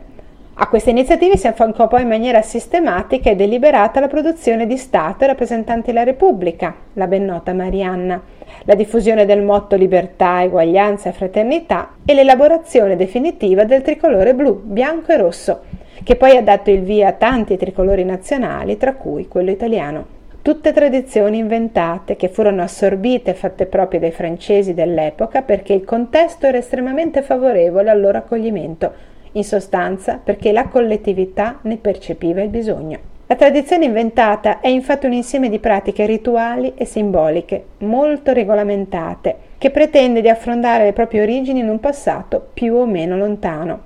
A 0.59 0.69
queste 0.69 0.89
iniziative 0.89 1.35
si 1.35 1.47
affiancò 1.47 1.87
poi 1.87 2.03
in 2.03 2.07
maniera 2.07 2.41
sistematica 2.41 3.29
e 3.29 3.35
deliberata 3.35 3.99
la 3.99 4.07
produzione 4.07 4.65
di 4.65 4.77
Stato 4.77 5.25
e 5.25 5.27
rappresentanti 5.27 5.87
della 5.87 6.05
Repubblica, 6.05 6.73
la 6.93 7.07
ben 7.07 7.25
nota 7.25 7.53
Marianna, 7.53 8.23
la 8.63 8.73
diffusione 8.73 9.25
del 9.25 9.43
motto 9.43 9.75
libertà, 9.75 10.41
eguaglianza 10.41 11.09
e 11.09 11.11
fraternità 11.13 11.91
e 12.05 12.13
l'elaborazione 12.13 12.95
definitiva 12.95 13.65
del 13.65 13.81
tricolore 13.81 14.33
blu, 14.33 14.61
bianco 14.63 15.11
e 15.11 15.17
rosso, 15.17 15.61
che 16.03 16.15
poi 16.15 16.37
ha 16.37 16.41
dato 16.41 16.71
il 16.71 16.81
via 16.81 17.09
a 17.09 17.13
tanti 17.13 17.57
tricolori 17.57 18.05
nazionali, 18.05 18.77
tra 18.77 18.95
cui 18.95 19.27
quello 19.27 19.51
italiano 19.51 20.15
tutte 20.47 20.71
tradizioni 20.71 21.39
inventate 21.39 22.15
che 22.15 22.29
furono 22.29 22.61
assorbite 22.61 23.31
e 23.31 23.33
fatte 23.33 23.65
proprie 23.65 23.99
dai 23.99 24.11
francesi 24.11 24.73
dell'epoca 24.73 25.41
perché 25.41 25.73
il 25.73 25.83
contesto 25.83 26.45
era 26.45 26.57
estremamente 26.57 27.21
favorevole 27.21 27.89
al 27.89 27.99
loro 27.99 28.19
accoglimento, 28.19 28.93
in 29.33 29.43
sostanza 29.43 30.21
perché 30.23 30.53
la 30.53 30.69
collettività 30.69 31.59
ne 31.63 31.75
percepiva 31.75 32.41
il 32.41 32.47
bisogno. 32.47 32.97
La 33.25 33.35
tradizione 33.35 33.83
inventata 33.83 34.61
è 34.61 34.69
infatti 34.69 35.05
un 35.05 35.11
insieme 35.11 35.49
di 35.49 35.59
pratiche 35.59 36.05
rituali 36.05 36.71
e 36.77 36.85
simboliche, 36.85 37.65
molto 37.79 38.31
regolamentate, 38.31 39.35
che 39.57 39.69
pretende 39.69 40.21
di 40.21 40.29
affrontare 40.29 40.85
le 40.85 40.93
proprie 40.93 41.23
origini 41.23 41.59
in 41.59 41.67
un 41.67 41.81
passato 41.81 42.51
più 42.53 42.73
o 42.73 42.85
meno 42.85 43.17
lontano, 43.17 43.79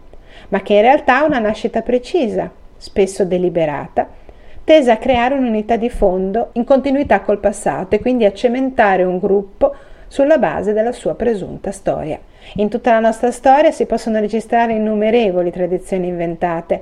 ma 0.49 0.61
che 0.61 0.75
in 0.75 0.81
realtà 0.81 1.21
ha 1.21 1.25
una 1.25 1.39
nascita 1.39 1.81
precisa, 1.81 2.51
spesso 2.77 3.25
deliberata, 3.25 4.07
tesa 4.63 4.93
a 4.93 4.97
creare 4.97 5.35
un'unità 5.35 5.75
di 5.75 5.89
fondo 5.89 6.49
in 6.53 6.63
continuità 6.63 7.21
col 7.21 7.39
passato 7.39 7.95
e 7.95 7.99
quindi 7.99 8.25
a 8.25 8.33
cementare 8.33 9.03
un 9.03 9.17
gruppo 9.17 9.73
sulla 10.07 10.37
base 10.37 10.73
della 10.73 10.91
sua 10.91 11.15
presunta 11.15 11.71
storia. 11.71 12.19
In 12.55 12.69
tutta 12.69 12.91
la 12.91 12.99
nostra 12.99 13.31
storia 13.31 13.71
si 13.71 13.85
possono 13.85 14.19
registrare 14.19 14.73
innumerevoli 14.73 15.51
tradizioni 15.51 16.07
inventate, 16.07 16.81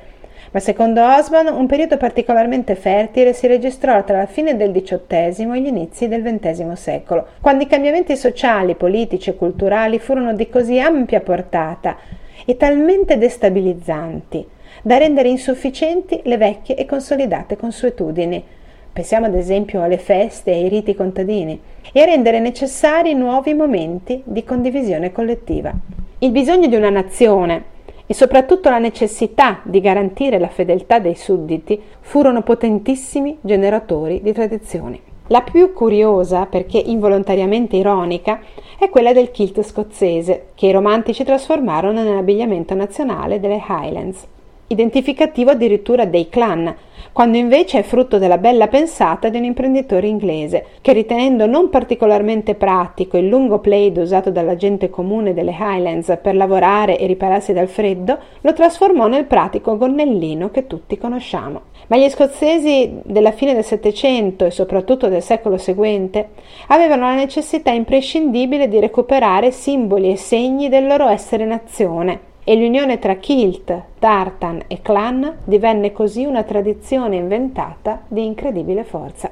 ma 0.51 0.59
secondo 0.59 1.03
Osman 1.03 1.47
un 1.47 1.67
periodo 1.67 1.97
particolarmente 1.97 2.73
fertile 2.73 3.33
si 3.33 3.45
registrò 3.45 4.03
tra 4.03 4.17
la 4.17 4.25
fine 4.25 4.57
del 4.57 4.71
XVIII 4.71 5.55
e 5.55 5.61
gli 5.61 5.67
inizi 5.67 6.07
del 6.07 6.23
XX 6.23 6.71
secolo, 6.71 7.27
quando 7.39 7.63
i 7.63 7.67
cambiamenti 7.67 8.17
sociali, 8.17 8.73
politici 8.73 9.29
e 9.29 9.35
culturali 9.35 9.99
furono 9.99 10.33
di 10.33 10.49
così 10.49 10.79
ampia 10.79 11.19
portata 11.19 11.97
e 12.45 12.57
talmente 12.57 13.17
destabilizzanti 13.19 14.47
da 14.81 14.97
rendere 14.97 15.29
insufficienti 15.29 16.21
le 16.23 16.37
vecchie 16.37 16.75
e 16.75 16.85
consolidate 16.85 17.57
consuetudini. 17.57 18.43
Pensiamo 18.91 19.27
ad 19.27 19.35
esempio 19.35 19.81
alle 19.81 19.97
feste 19.97 20.51
e 20.51 20.55
ai 20.55 20.69
riti 20.69 20.95
contadini, 20.95 21.59
e 21.91 22.01
a 22.01 22.05
rendere 22.05 22.39
necessari 22.39 23.13
nuovi 23.13 23.53
momenti 23.53 24.21
di 24.25 24.43
condivisione 24.43 25.11
collettiva. 25.11 25.71
Il 26.19 26.31
bisogno 26.31 26.67
di 26.67 26.75
una 26.75 26.89
nazione 26.89 27.77
e 28.05 28.13
soprattutto 28.13 28.69
la 28.69 28.79
necessità 28.79 29.59
di 29.63 29.79
garantire 29.81 30.39
la 30.39 30.47
fedeltà 30.47 30.99
dei 30.99 31.15
sudditi 31.15 31.79
furono 32.01 32.41
potentissimi 32.41 33.37
generatori 33.41 34.21
di 34.21 34.33
tradizioni. 34.33 34.99
La 35.27 35.41
più 35.41 35.73
curiosa, 35.73 36.47
perché 36.47 36.79
involontariamente 36.79 37.75
ironica, 37.75 38.39
è 38.79 38.89
quella 38.89 39.13
del 39.13 39.29
kilt 39.29 39.61
scozzese, 39.61 40.47
che 40.55 40.65
i 40.65 40.71
romantici 40.71 41.23
trasformarono 41.23 42.01
nell'abbigliamento 42.01 42.73
nazionale 42.73 43.39
delle 43.39 43.63
Highlands 43.67 44.27
identificativo 44.69 45.51
addirittura 45.51 46.05
dei 46.05 46.29
clan, 46.29 46.75
quando 47.11 47.37
invece 47.37 47.79
è 47.79 47.83
frutto 47.83 48.19
della 48.19 48.37
bella 48.37 48.67
pensata 48.67 49.29
di 49.29 49.37
un 49.37 49.43
imprenditore 49.43 50.07
inglese, 50.07 50.65
che 50.81 50.93
ritenendo 50.93 51.47
non 51.47 51.69
particolarmente 51.69 52.53
pratico 52.53 53.17
il 53.17 53.27
lungo 53.27 53.59
plaid 53.59 53.97
usato 53.97 54.29
dalla 54.29 54.55
gente 54.55 54.89
comune 54.89 55.33
delle 55.33 55.55
Highlands 55.59 56.17
per 56.21 56.35
lavorare 56.35 56.97
e 56.99 57.07
ripararsi 57.07 57.51
dal 57.51 57.67
freddo, 57.67 58.17
lo 58.41 58.53
trasformò 58.53 59.07
nel 59.07 59.25
pratico 59.25 59.75
gonnellino 59.75 60.51
che 60.51 60.67
tutti 60.67 60.97
conosciamo. 60.97 61.61
Ma 61.87 61.97
gli 61.97 62.07
scozzesi 62.07 62.99
della 63.03 63.31
fine 63.31 63.55
del 63.55 63.63
Settecento 63.63 64.45
e 64.45 64.51
soprattutto 64.51 65.07
del 65.07 65.23
secolo 65.23 65.57
seguente 65.57 66.29
avevano 66.67 67.07
la 67.07 67.15
necessità 67.15 67.71
imprescindibile 67.71 68.67
di 68.67 68.79
recuperare 68.79 69.49
simboli 69.49 70.11
e 70.11 70.15
segni 70.15 70.69
del 70.69 70.85
loro 70.85 71.07
essere 71.07 71.45
nazione, 71.45 72.28
e 72.49 72.55
l'unione 72.55 72.97
tra 72.97 73.13
kilt, 73.17 73.79
tartan 73.99 74.63
e 74.65 74.81
clan 74.81 75.41
divenne 75.43 75.91
così 75.91 76.25
una 76.25 76.41
tradizione 76.41 77.15
inventata 77.15 78.01
di 78.07 78.25
incredibile 78.25 78.83
forza. 78.83 79.29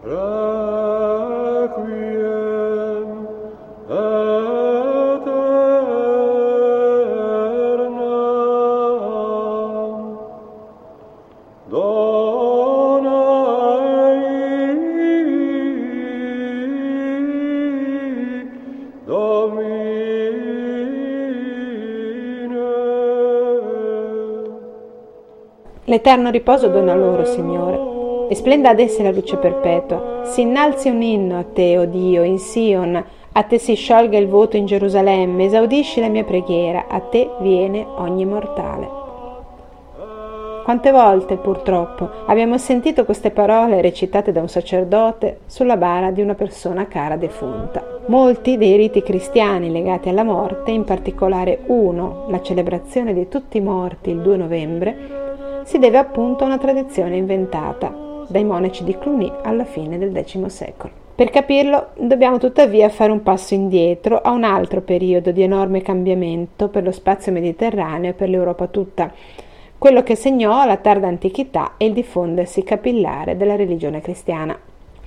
Requiem 0.00 0.24
L'eterno 25.94 26.30
riposo 26.30 26.66
dona 26.66 26.96
loro, 26.96 27.24
Signore, 27.24 28.26
e 28.28 28.34
splenda 28.34 28.70
ad 28.70 28.80
esse 28.80 29.04
la 29.04 29.12
luce 29.12 29.36
perpetua. 29.36 30.22
Si 30.24 30.40
innalzi 30.40 30.88
un 30.88 31.00
inno 31.02 31.38
a 31.38 31.44
te, 31.44 31.78
o 31.78 31.82
oh 31.82 31.84
Dio, 31.84 32.24
in 32.24 32.40
Sion, 32.40 33.04
A 33.36 33.42
te 33.44 33.58
si 33.58 33.74
sciolga 33.74 34.18
il 34.18 34.26
voto 34.26 34.56
in 34.56 34.66
Gerusalemme, 34.66 35.44
esaudisci 35.44 36.00
la 36.00 36.08
mia 36.08 36.24
preghiera, 36.24 36.86
a 36.88 36.98
te 36.98 37.30
viene 37.38 37.86
ogni 37.98 38.26
mortale. 38.26 39.02
Quante 40.64 40.90
volte, 40.90 41.36
purtroppo, 41.36 42.08
abbiamo 42.26 42.58
sentito 42.58 43.04
queste 43.04 43.30
parole 43.30 43.80
recitate 43.80 44.32
da 44.32 44.40
un 44.40 44.48
sacerdote 44.48 45.40
sulla 45.46 45.76
bara 45.76 46.10
di 46.10 46.22
una 46.22 46.34
persona 46.34 46.88
cara 46.88 47.16
defunta. 47.16 48.00
Molti 48.06 48.56
dei 48.56 48.76
riti 48.76 49.02
cristiani 49.02 49.70
legati 49.70 50.08
alla 50.08 50.24
morte, 50.24 50.72
in 50.72 50.82
particolare 50.82 51.60
uno, 51.66 52.24
la 52.30 52.42
celebrazione 52.42 53.14
di 53.14 53.28
tutti 53.28 53.58
i 53.58 53.60
morti 53.60 54.10
il 54.10 54.20
2 54.20 54.36
novembre, 54.36 55.13
si 55.64 55.78
deve 55.78 55.98
appunto 55.98 56.44
a 56.44 56.46
una 56.46 56.58
tradizione 56.58 57.16
inventata 57.16 57.92
dai 58.28 58.44
monaci 58.44 58.84
di 58.84 58.96
Cluny 58.96 59.30
alla 59.42 59.64
fine 59.64 59.98
del 59.98 60.12
X 60.24 60.44
secolo. 60.46 61.02
Per 61.14 61.30
capirlo 61.30 61.90
dobbiamo 61.96 62.38
tuttavia 62.38 62.88
fare 62.88 63.12
un 63.12 63.22
passo 63.22 63.54
indietro 63.54 64.20
a 64.20 64.30
un 64.30 64.44
altro 64.44 64.80
periodo 64.80 65.30
di 65.30 65.42
enorme 65.42 65.80
cambiamento 65.80 66.68
per 66.68 66.82
lo 66.82 66.90
spazio 66.90 67.32
mediterraneo 67.32 68.10
e 68.10 68.14
per 68.14 68.28
l'Europa 68.28 68.66
tutta, 68.66 69.12
quello 69.78 70.02
che 70.02 70.16
segnò 70.16 70.64
la 70.66 70.76
tarda 70.76 71.06
antichità 71.06 71.74
e 71.76 71.86
il 71.86 71.92
diffondersi 71.92 72.62
capillare 72.62 73.36
della 73.36 73.54
religione 73.54 74.00
cristiana. 74.00 74.58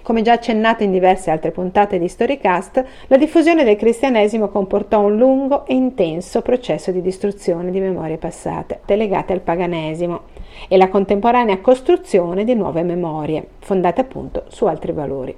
Come 0.01 0.21
già 0.21 0.31
accennato 0.31 0.83
in 0.83 0.91
diverse 0.91 1.29
altre 1.29 1.51
puntate 1.51 1.99
di 1.99 2.07
Storycast, 2.07 2.85
la 3.07 3.17
diffusione 3.17 3.65
del 3.65 3.75
cristianesimo 3.75 4.47
comportò 4.47 5.01
un 5.01 5.17
lungo 5.17 5.65
e 5.65 5.73
intenso 5.73 6.41
processo 6.41 6.91
di 6.91 7.01
distruzione 7.01 7.71
di 7.71 7.81
memorie 7.81 8.15
passate, 8.15 8.79
legate 8.85 9.33
al 9.33 9.41
paganesimo, 9.41 10.21
e 10.67 10.77
la 10.77 10.89
contemporanea 10.89 11.59
costruzione 11.59 12.43
di 12.43 12.53
nuove 12.53 12.83
memorie, 12.83 13.47
fondate 13.59 14.01
appunto 14.01 14.43
su 14.47 14.65
altri 14.65 14.91
valori. 14.91 15.35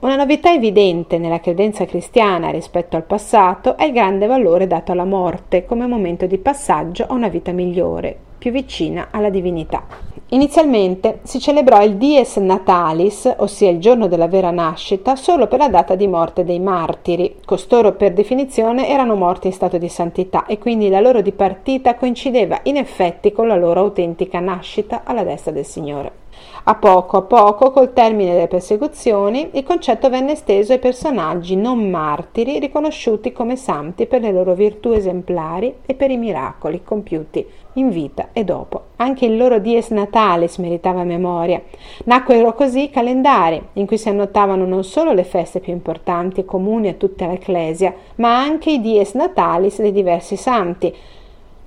Una 0.00 0.16
novità 0.16 0.50
evidente 0.50 1.18
nella 1.18 1.40
credenza 1.40 1.84
cristiana 1.84 2.48
rispetto 2.50 2.96
al 2.96 3.04
passato 3.04 3.76
è 3.76 3.84
il 3.84 3.92
grande 3.92 4.26
valore 4.26 4.66
dato 4.66 4.92
alla 4.92 5.04
morte 5.04 5.66
come 5.66 5.86
momento 5.86 6.26
di 6.26 6.38
passaggio 6.38 7.04
a 7.06 7.12
una 7.12 7.28
vita 7.28 7.52
migliore, 7.52 8.16
più 8.38 8.50
vicina 8.50 9.08
alla 9.10 9.28
divinità. 9.28 10.09
Inizialmente 10.32 11.18
si 11.24 11.40
celebrò 11.40 11.82
il 11.82 11.96
Dies 11.96 12.36
Natalis, 12.36 13.34
ossia 13.38 13.68
il 13.68 13.80
giorno 13.80 14.06
della 14.06 14.28
vera 14.28 14.52
nascita, 14.52 15.16
solo 15.16 15.48
per 15.48 15.58
la 15.58 15.68
data 15.68 15.96
di 15.96 16.06
morte 16.06 16.44
dei 16.44 16.60
martiri. 16.60 17.38
Costoro 17.44 17.94
per 17.94 18.12
definizione 18.12 18.88
erano 18.88 19.16
morti 19.16 19.48
in 19.48 19.52
stato 19.52 19.76
di 19.76 19.88
santità 19.88 20.46
e 20.46 20.58
quindi 20.58 20.88
la 20.88 21.00
loro 21.00 21.20
dipartita 21.20 21.96
coincideva 21.96 22.60
in 22.64 22.76
effetti 22.76 23.32
con 23.32 23.48
la 23.48 23.56
loro 23.56 23.80
autentica 23.80 24.38
nascita 24.38 25.02
alla 25.02 25.24
destra 25.24 25.50
del 25.50 25.66
Signore. 25.66 26.12
A 26.62 26.74
poco 26.74 27.16
a 27.16 27.22
poco, 27.22 27.70
col 27.70 27.94
termine 27.94 28.34
delle 28.34 28.46
persecuzioni, 28.46 29.48
il 29.54 29.62
concetto 29.62 30.10
venne 30.10 30.32
esteso 30.32 30.72
ai 30.72 30.78
personaggi 30.78 31.56
non 31.56 31.88
martiri 31.88 32.58
riconosciuti 32.58 33.32
come 33.32 33.56
santi 33.56 34.04
per 34.04 34.20
le 34.20 34.30
loro 34.30 34.52
virtù 34.54 34.92
esemplari 34.92 35.74
e 35.86 35.94
per 35.94 36.10
i 36.10 36.18
miracoli 36.18 36.82
compiuti 36.84 37.46
in 37.74 37.88
vita 37.88 38.28
e 38.34 38.44
dopo. 38.44 38.82
Anche 38.96 39.24
il 39.24 39.38
loro 39.38 39.58
dies 39.58 39.88
natalis 39.88 40.58
meritava 40.58 41.02
memoria. 41.02 41.62
Nacquero 42.04 42.52
così 42.52 42.90
calendari 42.90 43.62
in 43.74 43.86
cui 43.86 43.96
si 43.96 44.10
annotavano 44.10 44.66
non 44.66 44.84
solo 44.84 45.12
le 45.12 45.24
feste 45.24 45.60
più 45.60 45.72
importanti 45.72 46.40
e 46.40 46.44
comuni 46.44 46.88
a 46.88 46.94
tutta 46.94 47.26
l'Ecclesia, 47.26 47.94
ma 48.16 48.38
anche 48.38 48.72
i 48.72 48.80
dies 48.82 49.14
natalis 49.14 49.80
dei 49.80 49.92
diversi 49.92 50.36
santi, 50.36 50.94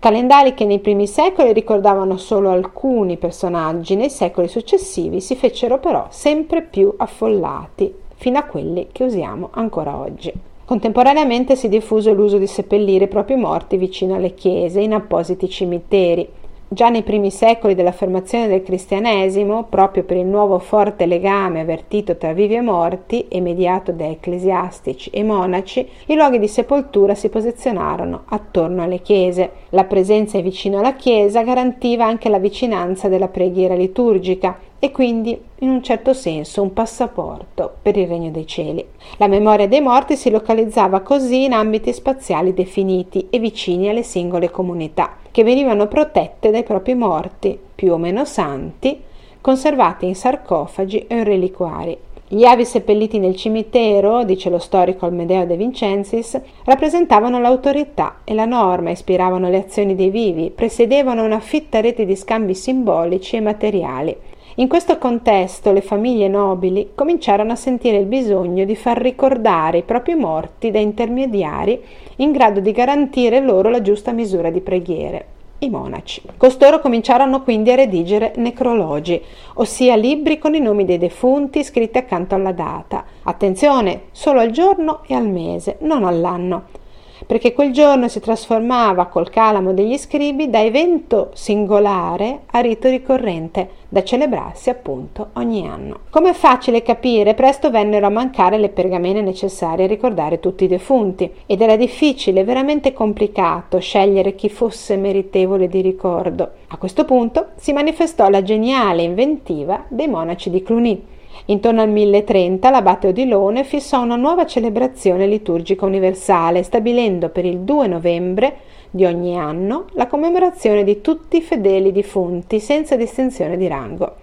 Calendari 0.04 0.54
che 0.54 0.66
nei 0.66 0.80
primi 0.80 1.08
secoli 1.08 1.54
ricordavano 1.54 2.18
solo 2.18 2.50
alcuni 2.50 3.16
personaggi, 3.16 3.96
nei 3.96 4.10
secoli 4.10 4.50
successivi 4.50 5.22
si 5.22 5.34
fecero 5.34 5.80
però 5.80 6.08
sempre 6.10 6.62
più 6.62 6.94
affollati, 6.98 7.96
fino 8.16 8.38
a 8.38 8.44
quelli 8.44 8.90
che 8.92 9.06
usiamo 9.06 9.48
ancora 9.54 9.96
oggi. 9.96 10.30
Contemporaneamente 10.66 11.56
si 11.56 11.70
diffuse 11.70 12.12
l'uso 12.12 12.38
di 12.38 12.48
seppellire 12.48 13.06
i 13.06 13.08
propri 13.08 13.38
morti 13.38 13.78
vicino 13.78 14.16
alle 14.16 14.34
chiese, 14.34 14.82
in 14.82 14.92
appositi 14.92 15.48
cimiteri, 15.48 16.28
Già 16.74 16.90
nei 16.90 17.04
primi 17.04 17.30
secoli 17.30 17.76
dell'affermazione 17.76 18.48
del 18.48 18.64
cristianesimo, 18.64 19.66
proprio 19.66 20.02
per 20.02 20.18
il 20.18 20.26
nuovo 20.26 20.58
forte 20.58 21.06
legame 21.06 21.60
avvertito 21.60 22.18
tra 22.18 22.34
vivi 22.34 22.56
e 22.56 22.62
morti 22.62 23.28
e 23.28 23.42
mediato 23.42 23.92
da 23.92 24.08
ecclesiastici 24.08 25.12
e 25.12 25.22
monaci, 25.22 25.88
i 26.08 26.16
luoghi 26.16 26.40
di 26.40 26.48
sepoltura 26.48 27.14
si 27.14 27.30
posizionarono 27.30 28.24
attorno 28.26 28.82
alle 28.82 29.04
chiese. 29.04 29.52
La 29.70 29.84
presenza 29.84 30.40
vicino 30.42 30.80
alla 30.80 30.96
chiesa 30.96 31.44
garantiva 31.44 32.06
anche 32.06 32.28
la 32.28 32.40
vicinanza 32.40 33.08
della 33.08 33.28
preghiera 33.28 33.76
liturgica 33.76 34.58
e 34.80 34.90
quindi 34.90 35.40
in 35.60 35.70
un 35.70 35.84
certo 35.84 36.16
senso 36.16 36.64
un 36.64 36.74
passaporto 36.74 37.72
per 37.84 37.98
il 37.98 38.08
regno 38.08 38.32
dei 38.32 38.48
cieli. 38.48 38.84
La 39.18 39.28
memoria 39.28 39.68
dei 39.68 39.80
morti 39.80 40.16
si 40.16 40.32
localizzava 40.32 41.02
così 41.02 41.44
in 41.44 41.54
ambiti 41.54 41.94
spaziali 41.94 42.52
definiti 42.52 43.28
e 43.30 43.38
vicini 43.38 43.90
alle 43.90 44.02
singole 44.02 44.50
comunità 44.50 45.22
che 45.34 45.44
venivano 45.44 45.88
protette 45.88 46.52
dai 46.52 46.62
propri 46.62 46.94
morti, 46.94 47.58
più 47.74 47.94
o 47.94 47.98
meno 47.98 48.24
santi, 48.24 49.02
conservati 49.42 50.06
in 50.06 50.14
sarcofagi 50.14 51.08
o 51.10 51.16
in 51.16 51.24
reliquari. 51.24 51.98
Gli 52.28 52.44
avi 52.46 52.66
seppelliti 52.66 53.18
nel 53.18 53.36
cimitero, 53.36 54.24
dice 54.26 54.52
lo 54.52 54.60
storico 54.60 55.08
Almedeo 55.08 55.48
De 55.48 55.58
Vincensis, 55.58 56.40
rappresentavano 56.66 57.40
l'autorità 57.40 58.18
e 58.24 58.36
la 58.36 58.46
norma, 58.46 58.92
ispiravano 58.92 59.50
le 59.50 59.58
azioni 59.58 59.96
dei 59.96 60.12
vivi, 60.12 60.52
presiedevano 60.52 61.24
una 61.24 61.40
fitta 61.40 61.82
rete 61.82 62.06
di 62.06 62.16
scambi 62.16 62.54
simbolici 62.54 63.36
e 63.36 63.42
materiali. 63.42 64.16
In 64.58 64.68
questo 64.68 65.00
contesto 65.00 65.72
le 65.72 65.82
famiglie 65.82 66.28
nobili 66.28 66.92
cominciarono 66.94 67.54
a 67.54 67.56
sentire 67.56 67.98
il 67.98 68.06
bisogno 68.06 68.66
di 68.66 68.76
far 68.76 69.00
ricordare 69.02 69.80
i 69.80 69.84
propri 69.84 70.14
morti 70.14 70.70
da 70.70 70.78
intermediari 70.78 71.84
in 72.18 72.32
grado 72.32 72.60
di 72.60 72.72
garantire 72.72 73.40
loro 73.40 73.70
la 73.70 73.82
giusta 73.82 74.12
misura 74.12 74.52
di 74.52 74.62
preghiere 74.62 75.26
i 75.60 75.70
monaci. 75.72 76.22
Costoro 76.38 76.80
cominciarono 76.82 77.42
quindi 77.42 77.72
a 77.72 77.76
redigere 77.76 78.34
necrologi, 78.36 79.20
ossia 79.56 79.96
libri 79.96 80.38
con 80.38 80.54
i 80.54 80.60
nomi 80.60 80.86
dei 80.86 81.00
defunti 81.00 81.64
scritti 81.64 81.98
accanto 81.98 82.36
alla 82.36 82.52
data. 82.52 83.06
Attenzione, 83.24 84.04
solo 84.12 84.40
al 84.40 84.52
giorno 84.52 85.02
e 85.08 85.16
al 85.16 85.28
mese, 85.28 85.78
non 85.80 86.04
all'anno 86.04 86.82
perché 87.26 87.54
quel 87.54 87.72
giorno 87.72 88.08
si 88.08 88.20
trasformava 88.20 89.06
col 89.06 89.30
calamo 89.30 89.74
degli 89.74 89.98
scribi 89.98 90.50
da 90.50 90.62
evento 90.62 91.32
singolare 91.34 92.42
a 92.52 92.60
rito 92.60 92.90
ricorrente, 92.90 93.82
da 93.90 94.04
celebrarsi 94.04 94.70
appunto 94.70 95.30
ogni 95.34 95.68
anno. 95.68 96.00
Come 96.10 96.32
è 96.32 96.34
facile 96.34 96.82
capire, 96.82 97.34
presto 97.34 97.70
vennero 97.70 98.08
a 98.08 98.10
mancare 98.10 98.58
le 98.58 98.70
pergamene 98.70 99.22
necessarie 99.22 99.86
a 99.86 99.88
ricordare 99.88 100.40
tutti 100.40 100.64
i 100.64 100.68
defunti 100.68 101.32
ed 101.46 101.62
era 101.62 101.76
difficile, 101.76 102.44
veramente 102.44 102.94
complicato 102.94 103.80
scegliere 103.80 104.36
chi 104.36 104.50
fosse 104.50 104.98
meritevole 104.98 105.68
di 105.68 105.82
ricordo. 105.82 106.52
A 106.68 106.78
questo 106.78 107.06
punto 107.06 107.50
si 107.56 107.72
manifestò 107.74 108.30
la 108.30 108.42
geniale 108.42 109.04
inventiva 109.04 109.86
dei 109.88 110.08
monaci 110.08 110.50
di 110.50 110.64
Cluny 110.64 111.06
Intorno 111.48 111.82
al 111.82 111.90
1030 111.90 112.70
l'abate 112.70 113.08
Odilone 113.08 113.66
fissò 113.66 114.02
una 114.02 114.16
nuova 114.16 114.46
celebrazione 114.46 115.28
liturgica 115.28 115.86
universale, 115.86 116.64
stabilendo 116.64 117.28
per 117.28 117.44
il 117.44 117.60
2 117.60 117.88
novembre 117.88 118.56
di 118.90 119.04
ogni 119.04 119.38
anno 119.38 119.88
la 119.92 120.08
commemorazione 120.08 120.86
di 120.86 121.02
tutti 121.02 121.38
i 121.38 121.42
fedeli 121.42 121.92
defunti, 121.92 122.62
senza 122.62 122.96
distinzione 122.96 123.58
di 123.58 123.68
rango. 123.68 124.16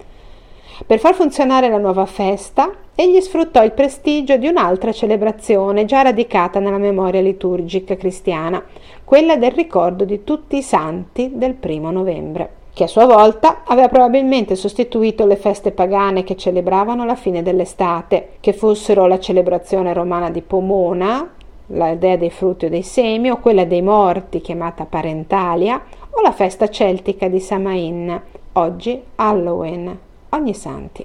Per 0.86 0.98
far 0.98 1.12
funzionare 1.12 1.68
la 1.68 1.76
nuova 1.76 2.06
festa, 2.06 2.72
egli 2.94 3.20
sfruttò 3.20 3.62
il 3.62 3.72
prestigio 3.72 4.38
di 4.38 4.46
un'altra 4.46 4.90
celebrazione 4.90 5.84
già 5.84 6.00
radicata 6.00 6.58
nella 6.58 6.78
memoria 6.78 7.20
liturgica 7.20 7.96
cristiana, 7.96 8.64
quella 9.04 9.36
del 9.36 9.50
ricordo 9.50 10.06
di 10.06 10.24
tutti 10.24 10.56
i 10.56 10.62
santi 10.62 11.32
del 11.34 11.52
primo 11.52 11.90
novembre 11.90 12.59
che 12.80 12.86
a 12.86 12.88
sua 12.88 13.04
volta 13.04 13.60
aveva 13.66 13.88
probabilmente 13.88 14.56
sostituito 14.56 15.26
le 15.26 15.36
feste 15.36 15.70
pagane 15.70 16.24
che 16.24 16.34
celebravano 16.34 17.04
la 17.04 17.14
fine 17.14 17.42
dell'estate, 17.42 18.36
che 18.40 18.54
fossero 18.54 19.06
la 19.06 19.18
celebrazione 19.18 19.92
romana 19.92 20.30
di 20.30 20.40
Pomona, 20.40 21.30
la 21.66 21.94
dea 21.96 22.16
dei 22.16 22.30
frutti 22.30 22.64
o 22.64 22.68
dei 22.70 22.80
semi, 22.80 23.28
o 23.28 23.36
quella 23.36 23.66
dei 23.66 23.82
morti 23.82 24.40
chiamata 24.40 24.86
Parentalia, 24.86 25.78
o 26.08 26.22
la 26.22 26.32
festa 26.32 26.70
celtica 26.70 27.28
di 27.28 27.38
Samain, 27.38 28.18
oggi 28.52 28.98
Halloween, 29.16 29.98
ogni 30.30 30.54
santi. 30.54 31.04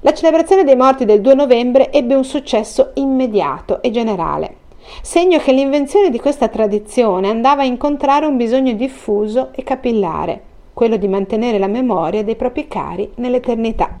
La 0.00 0.12
celebrazione 0.12 0.62
dei 0.62 0.76
morti 0.76 1.06
del 1.06 1.22
2 1.22 1.34
novembre 1.34 1.90
ebbe 1.90 2.14
un 2.14 2.24
successo 2.24 2.90
immediato 2.96 3.80
e 3.80 3.90
generale, 3.90 4.56
segno 5.00 5.38
che 5.38 5.52
l'invenzione 5.52 6.10
di 6.10 6.20
questa 6.20 6.48
tradizione 6.48 7.30
andava 7.30 7.62
a 7.62 7.64
incontrare 7.64 8.26
un 8.26 8.36
bisogno 8.36 8.74
diffuso 8.74 9.52
e 9.54 9.62
capillare, 9.62 10.52
quello 10.74 10.96
di 10.96 11.08
mantenere 11.08 11.58
la 11.58 11.68
memoria 11.68 12.22
dei 12.24 12.36
propri 12.36 12.68
cari 12.68 13.10
nell'eternità. 13.16 13.98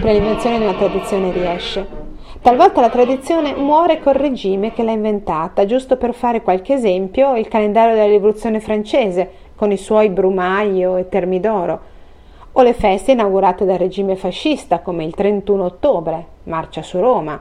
Sempre 0.00 0.14
l'invenzione 0.14 0.56
di 0.56 0.64
una 0.64 0.72
tradizione 0.72 1.30
riesce. 1.30 1.86
Talvolta 2.40 2.80
la 2.80 2.88
tradizione 2.88 3.54
muore 3.54 4.00
col 4.00 4.14
regime 4.14 4.72
che 4.72 4.82
l'ha 4.82 4.92
inventata, 4.92 5.66
giusto 5.66 5.98
per 5.98 6.14
fare 6.14 6.40
qualche 6.40 6.72
esempio, 6.72 7.36
il 7.36 7.48
calendario 7.48 7.94
della 7.94 8.06
rivoluzione 8.06 8.60
francese, 8.60 9.30
con 9.54 9.70
i 9.70 9.76
suoi 9.76 10.08
Brumaio 10.08 10.96
e 10.96 11.10
Termidoro, 11.10 11.80
o 12.52 12.62
le 12.62 12.72
feste 12.72 13.12
inaugurate 13.12 13.66
dal 13.66 13.76
regime 13.76 14.16
fascista 14.16 14.78
come 14.78 15.04
il 15.04 15.14
31 15.14 15.64
ottobre, 15.64 16.26
marcia 16.44 16.80
su 16.80 16.98
Roma, 16.98 17.38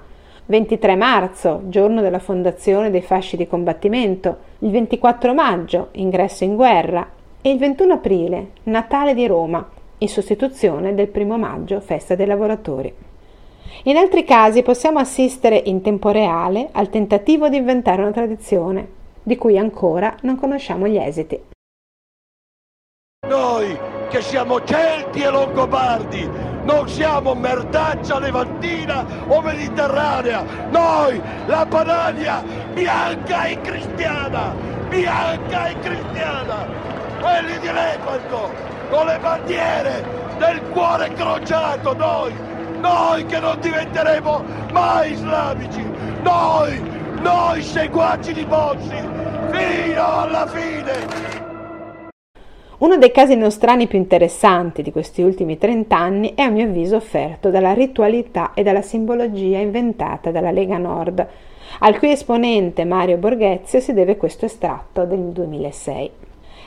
23 0.47 0.97
marzo, 0.97 1.61
giorno 1.67 2.01
della 2.01 2.19
fondazione 2.19 2.89
dei 2.89 3.01
fasci 3.01 3.37
di 3.37 3.47
combattimento, 3.47 4.37
il 4.59 4.71
24 4.71 5.33
maggio, 5.33 5.87
ingresso 5.93 6.43
in 6.43 6.57
guerra, 6.57 7.07
e 7.41 7.51
il 7.51 7.57
21 7.57 7.93
aprile, 7.93 8.47
Natale 8.63 9.13
di 9.13 9.25
Roma, 9.27 9.65
in 9.99 10.09
sostituzione 10.09 10.93
del 10.93 11.11
1 11.13 11.37
maggio, 11.37 11.79
festa 11.79 12.15
dei 12.15 12.25
lavoratori. 12.25 12.93
In 13.83 13.95
altri 13.95 14.25
casi 14.25 14.61
possiamo 14.61 14.99
assistere 14.99 15.61
in 15.65 15.81
tempo 15.81 16.09
reale 16.09 16.69
al 16.71 16.89
tentativo 16.89 17.47
di 17.47 17.57
inventare 17.57 18.01
una 18.01 18.11
tradizione, 18.11 18.87
di 19.23 19.37
cui 19.37 19.57
ancora 19.57 20.15
non 20.21 20.35
conosciamo 20.35 20.87
gli 20.87 20.97
esiti. 20.97 21.39
Noi 23.27 23.77
che 24.09 24.21
siamo 24.21 24.63
Celti 24.63 25.21
e 25.21 25.29
Longobardi, 25.29 26.27
non 26.63 26.87
siamo 26.89 27.35
merdaccia 27.35 28.17
levantina 28.19 29.05
o 29.27 29.41
mediterranea, 29.41 30.43
noi 30.71 31.21
la 31.45 31.65
Padania 31.69 32.43
bianca 32.73 33.45
e 33.45 33.61
cristiana, 33.61 34.55
bianca 34.89 35.67
e 35.67 35.79
cristiana, 35.79 36.65
quelli 37.19 37.59
di 37.59 37.71
Lepanto, 37.71 38.49
con 38.89 39.05
le 39.05 39.19
bandiere 39.19 40.03
del 40.37 40.61
cuore 40.71 41.13
crociato, 41.13 41.93
noi, 41.93 42.33
noi 42.81 43.25
che 43.25 43.39
non 43.39 43.59
diventeremo 43.59 44.43
mai 44.71 45.11
islamici, 45.11 45.83
noi, 46.23 46.81
noi 47.21 47.61
seguaci 47.61 48.33
di 48.33 48.45
Bossi, 48.45 48.97
fino 49.51 50.19
alla 50.21 50.47
fine. 50.47 51.37
Uno 52.79 52.97
dei 52.97 53.11
casi 53.11 53.35
nostrani 53.35 53.87
più 53.87 53.97
interessanti 53.97 54.81
di 54.81 54.91
questi 54.91 55.21
ultimi 55.21 55.57
trent'anni 55.57 56.33
è 56.33 56.43
a 56.43 56.49
mio 56.49 56.63
avviso 56.63 56.95
offerto 56.95 57.49
dalla 57.49 57.73
ritualità 57.73 58.53
e 58.53 58.63
dalla 58.63 58.81
simbologia 58.81 59.57
inventata 59.57 60.31
dalla 60.31 60.51
Lega 60.51 60.77
Nord, 60.77 61.27
al 61.79 61.99
cui 61.99 62.11
esponente 62.11 62.85
Mario 62.85 63.17
Borghezio 63.17 63.81
si 63.81 63.91
deve 63.91 64.15
questo 64.15 64.45
estratto 64.45 65.03
del 65.03 65.19
2006. 65.33 66.11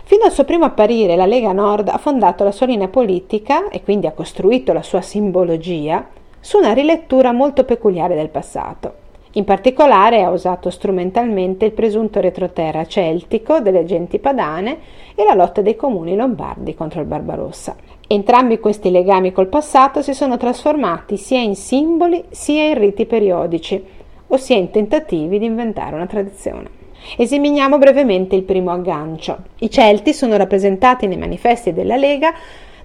Fino 0.05 0.25
al 0.25 0.33
suo 0.33 0.45
primo 0.45 0.65
apparire 0.65 1.17
la 1.17 1.27
Lega 1.27 1.53
Nord 1.53 1.89
ha 1.89 1.97
fondato 1.97 2.45
la 2.45 2.51
sua 2.51 2.67
linea 2.67 2.89
politica 2.89 3.69
e 3.69 3.83
quindi 3.83 4.07
ha 4.07 4.13
costruito 4.13 4.73
la 4.73 4.83
sua 4.83 5.01
simbologia 5.01 6.09
su 6.41 6.59
una 6.59 6.73
rilettura 6.73 7.33
molto 7.33 7.65
peculiare 7.65 8.15
del 8.15 8.29
passato. 8.29 9.01
In 9.35 9.45
particolare 9.45 10.23
ha 10.23 10.31
usato 10.31 10.69
strumentalmente 10.69 11.65
il 11.65 11.73
presunto 11.73 12.21
retroterra 12.21 12.85
celtico 12.85 13.61
delle 13.61 13.87
genti 13.87 14.19
padane 14.19 14.79
e 15.15 15.25
la 15.25 15.33
lotta 15.33 15.63
dei 15.63 15.77
comuni 15.77 16.17
lombardi 16.17 16.75
contro 16.75 17.01
il 17.01 17.07
Barbarossa. 17.07 17.75
Entrambi 18.07 18.59
questi 18.59 18.91
legami 18.91 19.33
col 19.33 19.47
passato 19.47 20.03
si 20.03 20.13
sono 20.13 20.37
trasformati 20.37 21.17
sia 21.17 21.41
in 21.41 21.55
simboli 21.55 22.25
sia 22.29 22.65
in 22.65 22.77
riti 22.77 23.07
periodici, 23.07 23.83
ossia 24.27 24.57
in 24.57 24.71
tentativi 24.71 25.39
di 25.39 25.47
inventare 25.47 25.95
una 25.95 26.07
tradizione. 26.07 26.82
Esaminiamo 27.17 27.79
brevemente 27.79 28.37
il 28.37 28.43
primo 28.43 28.71
aggancio. 28.71 29.39
I 29.59 29.71
Celti 29.71 30.13
sono 30.13 30.37
rappresentati 30.37 31.07
nei 31.07 31.19
manifesti 31.19 31.73
della 31.73 31.97
Lega 31.97 32.33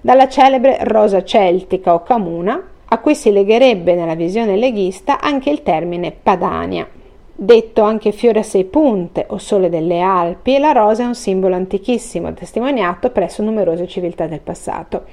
dalla 0.00 0.28
celebre 0.28 0.78
rosa 0.82 1.24
celtica 1.24 1.94
o 1.94 2.02
camuna, 2.02 2.62
a 2.90 2.98
cui 2.98 3.14
si 3.14 3.30
legherebbe 3.30 3.94
nella 3.94 4.14
visione 4.14 4.56
leghista 4.56 5.20
anche 5.20 5.50
il 5.50 5.62
termine 5.62 6.12
Padania. 6.12 6.86
Detto 7.40 7.82
anche 7.82 8.12
fiore 8.12 8.40
a 8.40 8.42
sei 8.42 8.64
punte 8.64 9.26
o 9.28 9.38
sole 9.38 9.68
delle 9.68 10.00
Alpi, 10.00 10.58
la 10.58 10.72
rosa 10.72 11.04
è 11.04 11.06
un 11.06 11.14
simbolo 11.14 11.54
antichissimo 11.54 12.34
testimoniato 12.34 13.10
presso 13.10 13.42
numerose 13.42 13.86
civiltà 13.86 14.26
del 14.26 14.40
passato. 14.40 15.04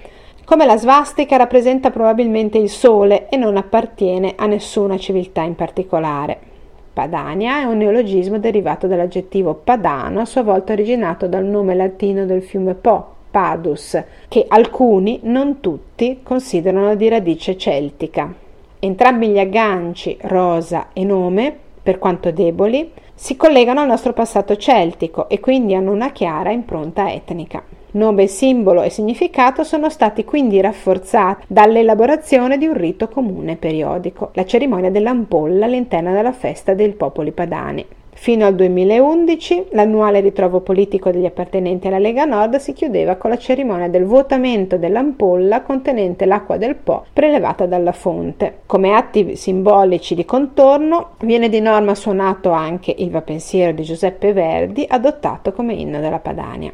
Come 0.43 0.65
la 0.65 0.77
svastica 0.77 1.37
rappresenta 1.37 1.91
probabilmente 1.91 2.57
il 2.57 2.69
sole 2.69 3.29
e 3.29 3.37
non 3.37 3.57
appartiene 3.57 4.33
a 4.35 4.45
nessuna 4.45 4.97
civiltà 4.97 5.41
in 5.41 5.55
particolare. 5.55 6.53
Padania 6.95 7.59
è 7.59 7.63
un 7.65 7.75
neologismo 7.75 8.39
derivato 8.39 8.87
dall'aggettivo 8.87 9.53
padano, 9.53 10.21
a 10.21 10.25
sua 10.25 10.43
volta 10.43 10.71
originato 10.71 11.27
dal 11.27 11.43
nome 11.43 11.75
latino 11.75 12.25
del 12.25 12.41
fiume 12.41 12.73
Po, 12.73 13.05
Padus, 13.29 14.01
che 14.29 14.45
alcuni, 14.47 15.19
non 15.23 15.59
tutti, 15.59 16.21
considerano 16.23 16.95
di 16.95 17.09
radice 17.09 17.57
celtica. 17.57 18.33
Entrambi 18.79 19.27
gli 19.27 19.39
agganci, 19.39 20.17
rosa 20.21 20.87
e 20.93 21.03
nome, 21.03 21.53
per 21.83 21.99
quanto 21.99 22.31
deboli, 22.31 22.89
si 23.13 23.35
collegano 23.35 23.81
al 23.81 23.87
nostro 23.87 24.13
passato 24.13 24.55
celtico 24.55 25.27
e 25.27 25.41
quindi 25.41 25.75
hanno 25.75 25.91
una 25.91 26.13
chiara 26.13 26.51
impronta 26.51 27.11
etnica. 27.11 27.61
Nome, 27.95 28.27
simbolo 28.27 28.81
e 28.81 28.89
significato 28.89 29.63
sono 29.63 29.89
stati 29.89 30.25
quindi 30.25 30.59
rafforzati 30.59 31.45
dall'elaborazione 31.47 32.57
di 32.57 32.67
un 32.67 32.73
rito 32.73 33.07
comune 33.07 33.55
periodico, 33.55 34.31
la 34.33 34.43
cerimonia 34.43 34.91
dell'ampolla 34.91 35.63
all'interno 35.63 36.11
della 36.11 36.33
festa 36.33 36.73
dei 36.73 36.89
popoli 36.89 37.31
padani. 37.31 37.85
Fino 38.11 38.45
al 38.45 38.55
2011 38.55 39.67
l'annuale 39.71 40.19
ritrovo 40.19 40.59
politico 40.59 41.09
degli 41.09 41.25
appartenenti 41.25 41.87
alla 41.87 41.97
Lega 41.97 42.25
Nord 42.25 42.57
si 42.57 42.73
chiudeva 42.73 43.15
con 43.15 43.29
la 43.29 43.37
cerimonia 43.37 43.87
del 43.87 44.03
vuotamento 44.03 44.77
dell'ampolla 44.77 45.61
contenente 45.61 46.25
l'acqua 46.25 46.57
del 46.57 46.75
Po 46.75 47.05
prelevata 47.13 47.65
dalla 47.65 47.93
fonte. 47.93 48.59
Come 48.65 48.93
atti 48.93 49.37
simbolici 49.37 50.15
di 50.15 50.25
contorno 50.25 51.11
viene 51.19 51.47
di 51.47 51.61
norma 51.61 51.95
suonato 51.95 52.51
anche 52.51 52.93
il 52.97 53.09
Va 53.09 53.21
pensiero 53.21 53.71
di 53.71 53.83
Giuseppe 53.83 54.33
Verdi 54.33 54.85
adottato 54.85 55.53
come 55.53 55.73
inno 55.75 56.01
della 56.01 56.19
Padania. 56.19 56.73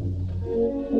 Thank 0.00 0.92
you. 0.92 0.99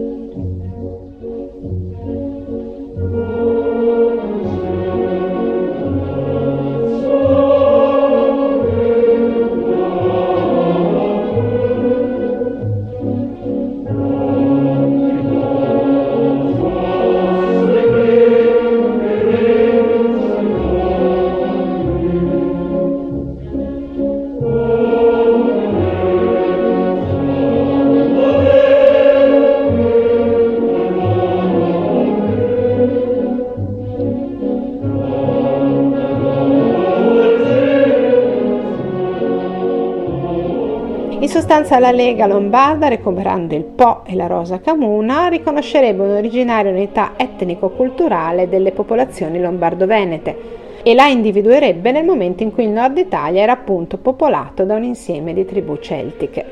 Sostanza 41.41 41.79
la 41.79 41.91
Lega 41.91 42.27
Lombarda, 42.27 42.89
recuperando 42.89 43.55
il 43.55 43.65
Po 43.65 44.03
e 44.05 44.15
la 44.15 44.27
Rosa 44.27 44.61
Camuna, 44.61 45.29
riconoscerebbe 45.29 46.03
un'originaria 46.03 46.71
unità 46.71 47.13
etnico-culturale 47.17 48.47
delle 48.47 48.73
popolazioni 48.73 49.41
lombardo-venete 49.41 50.83
e 50.83 50.93
la 50.93 51.07
individuerebbe 51.07 51.93
nel 51.93 52.05
momento 52.05 52.43
in 52.43 52.53
cui 52.53 52.65
il 52.65 52.69
nord 52.69 52.99
Italia 52.99 53.41
era 53.41 53.53
appunto 53.53 53.97
popolato 53.97 54.65
da 54.65 54.75
un 54.75 54.83
insieme 54.83 55.33
di 55.33 55.47
tribù 55.47 55.77
celtiche. 55.77 56.45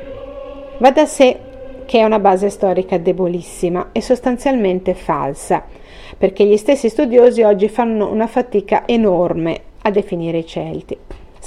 Va 0.79 0.91
da 0.91 1.05
sé 1.05 1.39
che 1.85 1.99
è 1.99 2.05
una 2.05 2.19
base 2.19 2.49
storica 2.49 2.97
debolissima 2.97 3.91
e 3.93 4.01
sostanzialmente 4.01 4.95
falsa, 4.95 5.65
perché 6.17 6.47
gli 6.47 6.57
stessi 6.57 6.89
studiosi 6.89 7.43
oggi 7.43 7.69
fanno 7.69 8.11
una 8.11 8.27
fatica 8.27 8.85
enorme 8.87 9.61
a 9.83 9.91
definire 9.91 10.39
i 10.39 10.47
Celti. 10.47 10.97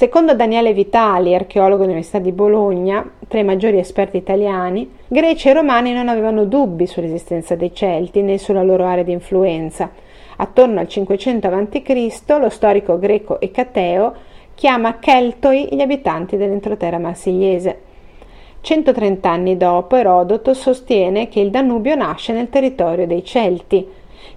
Secondo 0.02 0.34
Daniele 0.34 0.74
Vitali, 0.74 1.36
archeologo 1.36 1.82
dell'Università 1.82 2.18
di 2.18 2.32
Bologna, 2.32 3.08
tra 3.28 3.38
i 3.38 3.44
maggiori 3.44 3.78
esperti 3.78 4.18
italiani, 4.18 4.94
greci 5.08 5.50
e 5.50 5.54
romani 5.54 5.94
non 5.94 6.08
avevano 6.08 6.46
dubbi 6.46 6.88
sull'esistenza 6.88 7.54
dei 7.54 7.72
Celti 7.72 8.24
né 8.24 8.40
sulla 8.40 8.64
loro 8.64 8.86
area 8.86 9.04
di 9.04 9.12
influenza. 9.12 9.92
Attorno 10.38 10.80
al 10.80 10.88
500 10.88 11.48
a.C., 11.48 12.24
lo 12.40 12.50
storico 12.50 12.98
greco 12.98 13.40
Ecateo 13.40 14.14
chiama 14.56 14.98
Celtoi 15.00 15.68
gli 15.70 15.82
abitanti 15.82 16.36
dell'entroterra 16.36 16.98
marsigliese. 16.98 17.82
130 18.62 19.30
anni 19.30 19.56
dopo, 19.56 19.98
Erodoto 19.98 20.56
sostiene 20.56 21.28
che 21.30 21.42
il 21.42 21.52
Danubio 21.52 21.94
nasce 21.94 22.34
nel 22.34 22.50
territorio 22.50 23.06
dei 23.06 23.24
Celti 23.24 23.88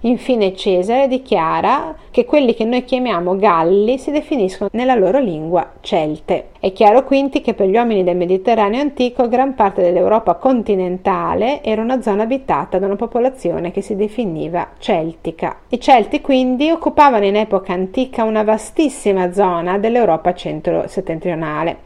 Infine 0.05 0.55
Cesare 0.55 1.07
dichiara 1.07 1.95
che 2.11 2.25
quelli 2.25 2.53
che 2.53 2.63
noi 2.63 2.83
chiamiamo 2.83 3.35
Galli 3.37 3.97
si 3.97 4.11
definiscono 4.11 4.69
nella 4.73 4.93
loro 4.93 5.19
lingua 5.19 5.71
Celte. 5.81 6.49
È 6.59 6.71
chiaro 6.73 7.03
quindi 7.03 7.41
che 7.41 7.55
per 7.55 7.67
gli 7.67 7.75
uomini 7.75 8.03
del 8.03 8.15
Mediterraneo 8.15 8.81
antico 8.81 9.27
gran 9.27 9.55
parte 9.55 9.81
dell'Europa 9.81 10.35
continentale 10.35 11.63
era 11.63 11.81
una 11.81 12.03
zona 12.03 12.23
abitata 12.23 12.77
da 12.77 12.85
una 12.85 12.95
popolazione 12.95 13.71
che 13.71 13.81
si 13.81 13.95
definiva 13.95 14.69
celtica. 14.77 15.57
I 15.69 15.79
Celti 15.79 16.21
quindi 16.21 16.69
occupavano 16.69 17.25
in 17.25 17.35
epoca 17.35 17.73
antica 17.73 18.23
una 18.23 18.43
vastissima 18.43 19.33
zona 19.33 19.79
dell'Europa 19.79 20.35
centro-settentrionale. 20.35 21.77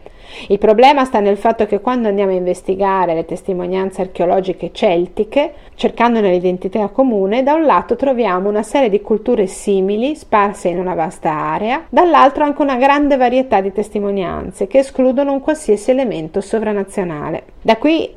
Il 0.48 0.58
problema 0.58 1.06
sta 1.06 1.20
nel 1.20 1.38
fatto 1.38 1.66
che 1.66 1.82
quando 1.82 2.08
andiamo 2.08 2.32
a 2.32 2.36
investigare 2.36 3.14
le 3.14 3.26
testimonianze 3.26 4.02
archeologiche 4.02 4.72
celtiche, 4.72 5.54
cercandone 5.76 6.32
l'identità 6.32 6.88
comune, 6.90 7.44
da 7.44 7.54
un 7.54 7.66
lato 7.66 7.96
troviamo 7.96 8.50
una 8.50 8.64
serie 8.64 8.90
di 8.90 9.02
culture 9.02 9.48
simili 9.48 10.16
sparse 10.16 10.70
in 10.70 10.80
una 10.80 10.94
vasta 10.94 11.32
area, 11.32 11.86
dall'altro 11.90 12.44
anche 12.44 12.62
una 12.62 12.78
grande 12.78 13.18
varietà 13.18 13.62
di 13.62 13.72
testimonianze 13.72 14.68
che 14.68 14.80
escludono 14.80 15.32
un 15.32 15.42
qualsiasi 15.42 15.92
elemento 15.92 16.42
sovranazionale. 16.42 17.44
Da 17.62 17.78
qui 17.78 18.14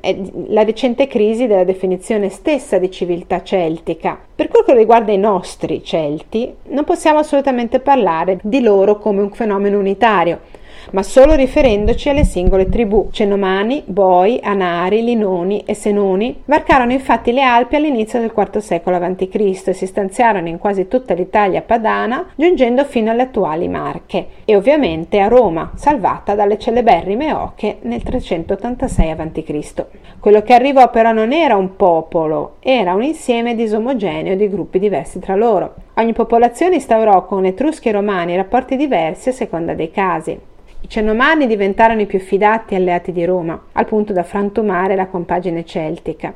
la 0.49 0.63
recente 0.63 1.07
crisi 1.07 1.47
della 1.47 1.65
definizione 1.65 2.29
stessa 2.29 2.79
di 2.79 2.91
civiltà 2.91 3.43
celtica. 3.43 4.19
Per 4.35 4.49
quel 4.49 4.65
che 4.65 4.75
riguarda 4.75 5.13
i 5.13 5.19
nostri 5.19 5.83
Celti, 5.83 6.53
non 6.69 6.85
possiamo 6.85 7.19
assolutamente 7.19 7.81
parlare 7.81 8.39
di 8.43 8.61
loro 8.61 8.99
come 8.99 9.21
un 9.21 9.31
fenomeno 9.31 9.79
unitario 9.79 10.61
ma 10.91 11.03
solo 11.03 11.35
riferendoci 11.35 12.09
alle 12.09 12.25
singole 12.25 12.69
tribù. 12.69 13.09
Cenomani, 13.11 13.83
Boi, 13.87 14.41
Anari, 14.43 15.03
Linoni 15.03 15.63
e 15.65 15.75
Senoni 15.75 16.43
varcarono 16.45 16.93
infatti 16.93 17.33
le 17.33 17.43
Alpi 17.43 17.77
all'inizio 17.77 18.21
del 18.21 18.33
IV 18.37 18.59
secolo 18.59 18.97
a.C. 18.97 19.63
e 19.67 19.73
si 19.73 19.87
stanziarono 19.87 20.49
in 20.49 20.59
quasi 20.59 20.89
tutta 20.89 21.15
l'Italia 21.15 21.63
padana, 21.63 22.27
giungendo 22.35 22.85
fino 22.85 23.11
alle 23.11 23.23
attuali 23.23 23.69
Marche 23.69 24.27
e 24.45 24.57
ovviamente 24.57 25.21
a 25.21 25.29
Roma, 25.29 25.73
salvata 25.75 26.35
dalle 26.35 26.59
celeberrime 26.59 27.33
oche 27.33 27.79
nel 27.83 28.03
386 28.03 29.11
a.C. 29.11 29.87
Quello 30.19 30.43
che 30.43 30.55
arrivò 30.55 30.91
però 30.91 31.13
non 31.13 31.33
era 31.33 31.57
un 31.57 31.77
popolo, 31.77 32.57
era 32.61 32.95
un 32.95 33.03
insieme 33.03 33.55
disomogeneo 33.55 34.37
di 34.37 34.49
gruppi 34.49 34.79
diversi 34.79 35.19
tra 35.19 35.35
loro. 35.35 35.75
Ogni 35.95 36.13
popolazione 36.13 36.77
instaurò 36.77 37.25
con 37.27 37.45
Etruschi 37.45 37.89
e 37.89 37.93
Romani 37.93 38.37
rapporti 38.37 38.77
diversi 38.77 39.29
a 39.29 39.33
seconda 39.33 39.75
dei 39.75 39.91
casi. 39.91 40.39
I 40.83 40.89
Cenomani 40.89 41.47
diventarono 41.47 42.01
i 42.01 42.07
più 42.07 42.19
fidati 42.19 42.75
alleati 42.75 43.13
di 43.13 43.25
Roma, 43.25 43.59
al 43.73 43.87
punto 43.87 44.13
da 44.13 44.25
frantumare 44.25 44.97
la 44.97 45.07
compagine 45.07 45.65
celtica 45.65 46.35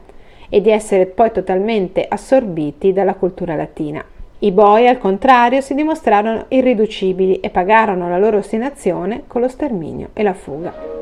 e 0.49 0.61
di 0.61 0.71
essere 0.71 1.07
poi 1.07 1.33
totalmente 1.33 2.07
assorbiti 2.09 2.93
dalla 2.93 3.15
cultura 3.15 3.57
latina. 3.57 4.03
I 4.39 4.53
Boi, 4.53 4.87
al 4.87 4.99
contrario, 4.99 5.61
si 5.61 5.75
dimostrarono 5.75 6.45
irriducibili 6.49 7.41
e 7.41 7.51
pagarono 7.51 8.09
la 8.09 8.19
loro 8.19 8.39
ostinazione 8.39 9.25
con 9.27 9.41
lo 9.41 9.49
sterminio 9.49 10.11
e 10.13 10.23
la 10.23 10.35
fuga. 10.35 10.97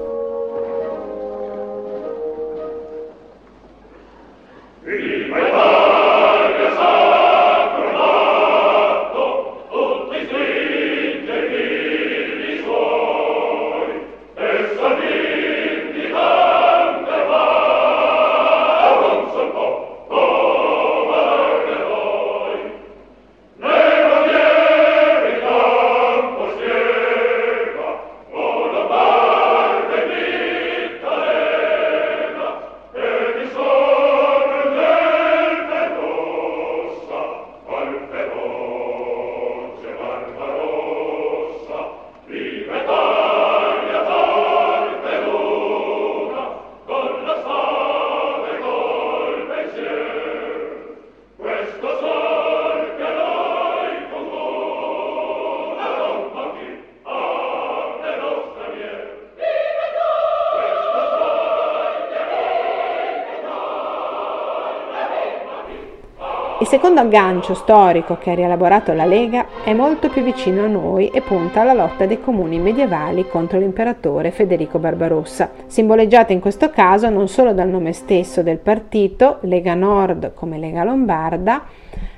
Il 66.65 66.71
secondo 66.71 67.03
aggancio 67.03 67.53
storico 67.53 68.17
che 68.17 68.31
ha 68.31 68.35
rielaborato 68.35 68.95
la 68.95 69.05
Lega 69.05 69.49
è 69.65 69.75
molto 69.75 70.09
più 70.09 70.23
vicino 70.23 70.65
a 70.65 70.67
noi 70.67 71.09
e 71.09 71.21
punta 71.21 71.61
alla 71.61 71.75
lotta 71.75 72.07
dei 72.07 72.23
comuni 72.23 72.59
medievali 72.59 73.29
contro 73.29 73.59
l'imperatore 73.59 74.31
Federico 74.31 74.79
Barbarossa, 74.79 75.51
simboleggiata 75.67 76.33
in 76.33 76.41
questo 76.41 76.71
caso 76.71 77.11
non 77.11 77.29
solo 77.29 77.53
dal 77.53 77.69
nome 77.69 77.93
stesso 77.93 78.43
del 78.43 78.57
partito, 78.57 79.41
Lega 79.43 79.75
Nord 79.75 80.33
come 80.33 80.57
Lega 80.57 80.85
Lombarda, 80.85 81.65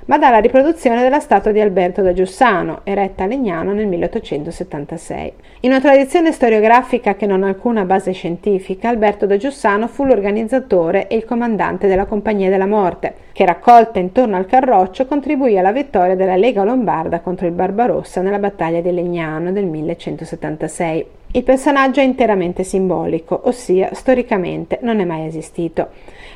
ma 0.07 0.17
dalla 0.17 0.39
riproduzione 0.39 1.01
della 1.01 1.19
statua 1.19 1.51
di 1.51 1.59
Alberto 1.59 2.01
da 2.01 2.13
Giussano, 2.13 2.81
eretta 2.83 3.23
a 3.23 3.27
Legnano 3.27 3.73
nel 3.73 3.87
1876. 3.87 5.33
In 5.61 5.71
una 5.71 5.81
tradizione 5.81 6.31
storiografica 6.31 7.15
che 7.15 7.25
non 7.25 7.43
ha 7.43 7.47
alcuna 7.47 7.83
base 7.83 8.13
scientifica, 8.13 8.87
Alberto 8.89 9.25
da 9.25 9.37
Giussano 9.37 9.87
fu 9.87 10.05
l'organizzatore 10.05 11.07
e 11.07 11.17
il 11.17 11.25
comandante 11.25 11.87
della 11.87 12.05
Compagnia 12.05 12.49
della 12.49 12.67
Morte, 12.67 13.15
che 13.33 13.45
raccolta 13.45 13.99
intorno 13.99 14.37
al 14.37 14.45
Carroccio 14.45 15.05
contribuì 15.05 15.57
alla 15.57 15.73
vittoria 15.73 16.15
della 16.15 16.37
Lega 16.37 16.63
Lombarda 16.63 17.19
contro 17.19 17.45
il 17.45 17.53
Barbarossa 17.53 18.21
nella 18.21 18.39
battaglia 18.39 18.79
di 18.79 18.93
Legnano 18.93 19.51
del 19.51 19.65
1176. 19.65 21.16
Il 21.37 21.43
personaggio 21.43 21.99
è 21.99 22.03
interamente 22.03 22.63
simbolico, 22.63 23.41
ossia 23.43 23.93
storicamente 23.93 24.79
non 24.81 24.99
è 24.99 25.05
mai 25.05 25.27
esistito. 25.27 25.89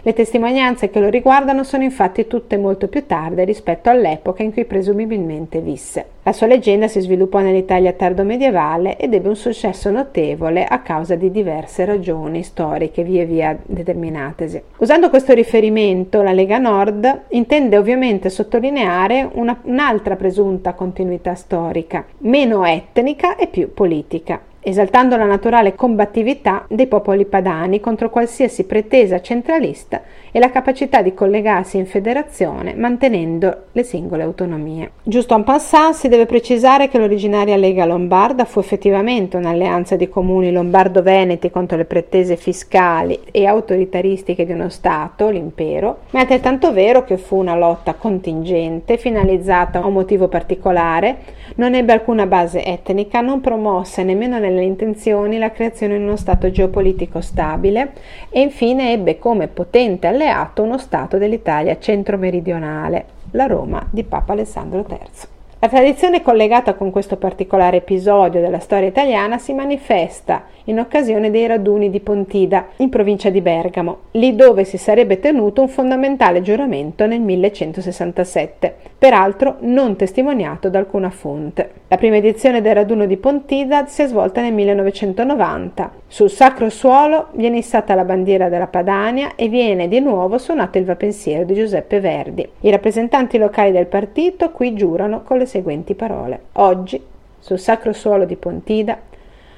Le 0.03 0.13
testimonianze 0.13 0.91
che 0.91 0.99
lo 0.99 1.09
riguardano 1.09 1.63
sono 1.63 1.81
infatti 1.81 2.27
tutte 2.27 2.55
molto 2.55 2.87
più 2.87 3.07
tarde 3.07 3.43
rispetto 3.43 3.89
all'epoca 3.89 4.43
in 4.43 4.53
cui 4.53 4.63
presumibilmente 4.65 5.59
visse. 5.59 6.05
La 6.21 6.33
sua 6.33 6.45
leggenda 6.45 6.87
si 6.87 6.99
sviluppò 6.99 7.39
nell'Italia 7.39 7.93
tardo-medievale 7.93 8.97
ed 8.97 9.15
ebbe 9.15 9.29
un 9.29 9.35
successo 9.35 9.89
notevole 9.89 10.65
a 10.65 10.81
causa 10.81 11.15
di 11.15 11.31
diverse 11.31 11.83
ragioni 11.83 12.43
storiche 12.43 13.03
via 13.03 13.25
via 13.25 13.57
determinatesi. 13.59 14.61
Usando 14.77 15.09
questo 15.09 15.33
riferimento, 15.33 16.21
la 16.21 16.31
Lega 16.31 16.59
Nord 16.59 17.21
intende 17.29 17.75
ovviamente 17.75 18.29
sottolineare 18.29 19.27
una, 19.33 19.59
un'altra 19.63 20.15
presunta 20.15 20.73
continuità 20.73 21.33
storica, 21.33 22.05
meno 22.19 22.63
etnica 22.63 23.35
e 23.35 23.47
più 23.47 23.73
politica 23.73 24.49
esaltando 24.61 25.17
la 25.17 25.25
naturale 25.25 25.75
combattività 25.75 26.65
dei 26.69 26.87
popoli 26.87 27.25
padani 27.25 27.79
contro 27.79 28.09
qualsiasi 28.09 28.65
pretesa 28.65 29.21
centralista 29.21 30.01
e 30.31 30.39
la 30.39 30.51
capacità 30.51 31.01
di 31.01 31.13
collegarsi 31.13 31.77
in 31.77 31.85
federazione 31.85 32.73
mantenendo 32.75 33.63
le 33.71 33.83
singole 33.83 34.23
autonomie. 34.23 34.91
Giusto 35.03 35.35
en 35.35 35.43
passant 35.43 35.93
si 35.93 36.07
deve 36.07 36.25
precisare 36.25 36.87
che 36.87 36.97
l'originaria 36.97 37.57
Lega 37.57 37.85
Lombarda 37.85 38.45
fu 38.45 38.59
effettivamente 38.59 39.35
un'alleanza 39.37 39.95
di 39.95 40.07
comuni 40.07 40.51
lombardo-veneti 40.51 41.49
contro 41.49 41.77
le 41.77 41.85
pretese 41.85 42.35
fiscali 42.35 43.19
e 43.31 43.45
autoritaristiche 43.45 44.45
di 44.45 44.51
uno 44.51 44.69
Stato, 44.69 45.29
l'impero, 45.29 46.01
ma 46.11 46.19
è 46.19 46.21
altrettanto 46.21 46.71
vero 46.71 47.03
che 47.03 47.17
fu 47.17 47.37
una 47.37 47.55
lotta 47.55 47.95
contingente 47.95 48.97
finalizzata 48.97 49.81
a 49.81 49.85
un 49.85 49.93
motivo 49.93 50.27
particolare, 50.27 51.39
non 51.55 51.73
ebbe 51.73 51.91
alcuna 51.91 52.25
base 52.25 52.63
etnica, 52.63 53.19
non 53.21 53.41
promosse 53.41 54.03
nemmeno 54.03 54.39
nelle 54.39 54.50
nelle 54.51 54.65
intenzioni 54.65 55.37
la 55.37 55.51
creazione 55.51 55.97
di 55.97 56.03
uno 56.03 56.15
Stato 56.15 56.51
geopolitico 56.51 57.21
stabile 57.21 57.93
e 58.29 58.41
infine 58.41 58.91
ebbe 58.91 59.17
come 59.17 59.47
potente 59.47 60.07
alleato 60.07 60.63
uno 60.63 60.77
Stato 60.77 61.17
dell'Italia 61.17 61.79
centro-meridionale, 61.79 63.05
la 63.31 63.45
Roma 63.45 63.85
di 63.89 64.03
Papa 64.03 64.33
Alessandro 64.33 64.85
III. 64.87 65.30
La 65.63 65.69
tradizione 65.69 66.23
collegata 66.23 66.73
con 66.73 66.89
questo 66.89 67.17
particolare 67.17 67.77
episodio 67.77 68.41
della 68.41 68.57
storia 68.57 68.87
italiana 68.87 69.37
si 69.37 69.53
manifesta 69.53 70.45
in 70.65 70.79
occasione 70.79 71.29
dei 71.29 71.45
raduni 71.45 71.91
di 71.91 71.99
Pontida, 71.99 72.69
in 72.77 72.89
provincia 72.89 73.29
di 73.29 73.41
Bergamo, 73.41 73.97
lì 74.13 74.35
dove 74.35 74.63
si 74.63 74.79
sarebbe 74.79 75.19
tenuto 75.19 75.61
un 75.61 75.67
fondamentale 75.67 76.41
giuramento 76.41 77.05
nel 77.05 77.21
1167, 77.21 78.75
peraltro 78.97 79.57
non 79.59 79.95
testimoniato 79.95 80.67
da 80.69 80.79
alcuna 80.79 81.11
fonte. 81.11 81.69
La 81.89 81.97
prima 81.97 82.15
edizione 82.15 82.61
del 82.61 82.73
raduno 82.73 83.05
di 83.05 83.17
Pontida 83.17 83.85
si 83.85 84.01
è 84.01 84.07
svolta 84.07 84.41
nel 84.41 84.53
1990. 84.53 85.91
Sul 86.07 86.29
sacro 86.29 86.69
suolo 86.69 87.27
viene 87.33 87.57
issata 87.57 87.93
la 87.93 88.03
bandiera 88.03 88.49
della 88.49 88.67
Padania 88.67 89.35
e 89.35 89.47
viene 89.47 89.87
di 89.87 89.99
nuovo 89.99 90.39
suonato 90.39 90.79
il 90.79 90.85
vapensiero 90.85 91.43
di 91.43 91.53
Giuseppe 91.53 91.99
Verdi. 91.99 92.47
I 92.61 92.71
rappresentanti 92.71 93.37
locali 93.37 93.71
del 93.71 93.85
partito 93.85 94.51
qui 94.51 94.73
giurano 94.73 95.21
con 95.21 95.37
le 95.37 95.45
seguenti 95.51 95.95
parole. 95.95 96.39
Oggi, 96.53 97.01
sul 97.39 97.59
sacro 97.59 97.91
suolo 97.91 98.23
di 98.23 98.37
Pontida, 98.37 98.97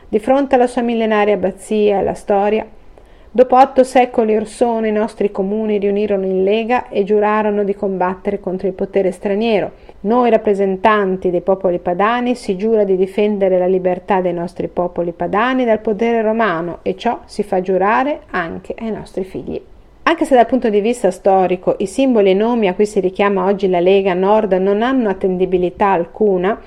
di 0.09 0.17
fronte 0.17 0.55
alla 0.55 0.65
sua 0.65 0.81
millenaria 0.81 1.35
abbazia 1.35 1.95
e 1.95 1.99
alla 1.99 2.15
storia, 2.15 2.65
dopo 3.29 3.55
otto 3.55 3.83
secoli 3.83 4.35
or 4.35 4.47
sono 4.47 4.87
i 4.87 4.91
nostri 4.91 5.29
comuni 5.29 5.77
riunirono 5.77 6.25
in 6.25 6.43
lega 6.43 6.89
e 6.89 7.03
giurarono 7.03 7.63
di 7.63 7.75
combattere 7.75 8.39
contro 8.39 8.67
il 8.67 8.73
potere 8.73 9.11
straniero. 9.11 9.71
Noi 10.01 10.31
rappresentanti 10.31 11.29
dei 11.29 11.41
popoli 11.41 11.77
padani 11.77 12.33
si 12.33 12.57
giura 12.57 12.83
di 12.83 12.95
difendere 12.95 13.59
la 13.59 13.67
libertà 13.67 14.19
dei 14.19 14.33
nostri 14.33 14.69
popoli 14.69 15.11
padani 15.11 15.63
dal 15.63 15.79
potere 15.79 16.23
romano 16.23 16.79
e 16.81 16.95
ciò 16.95 17.19
si 17.25 17.43
fa 17.43 17.61
giurare 17.61 18.21
anche 18.31 18.73
ai 18.79 18.91
nostri 18.91 19.23
figli. 19.23 19.61
Anche 20.05 20.25
se 20.25 20.35
dal 20.35 20.45
punto 20.45 20.69
di 20.69 20.81
vista 20.81 21.11
storico 21.11 21.75
i 21.79 21.87
simboli 21.87 22.31
e 22.31 22.33
nomi 22.33 22.67
a 22.67 22.73
cui 22.73 22.85
si 22.85 22.99
richiama 22.99 23.45
oggi 23.45 23.69
la 23.69 23.79
Lega 23.79 24.13
Nord 24.13 24.51
non 24.53 24.81
hanno 24.81 25.07
attendibilità 25.07 25.91
alcuna, 25.91 26.59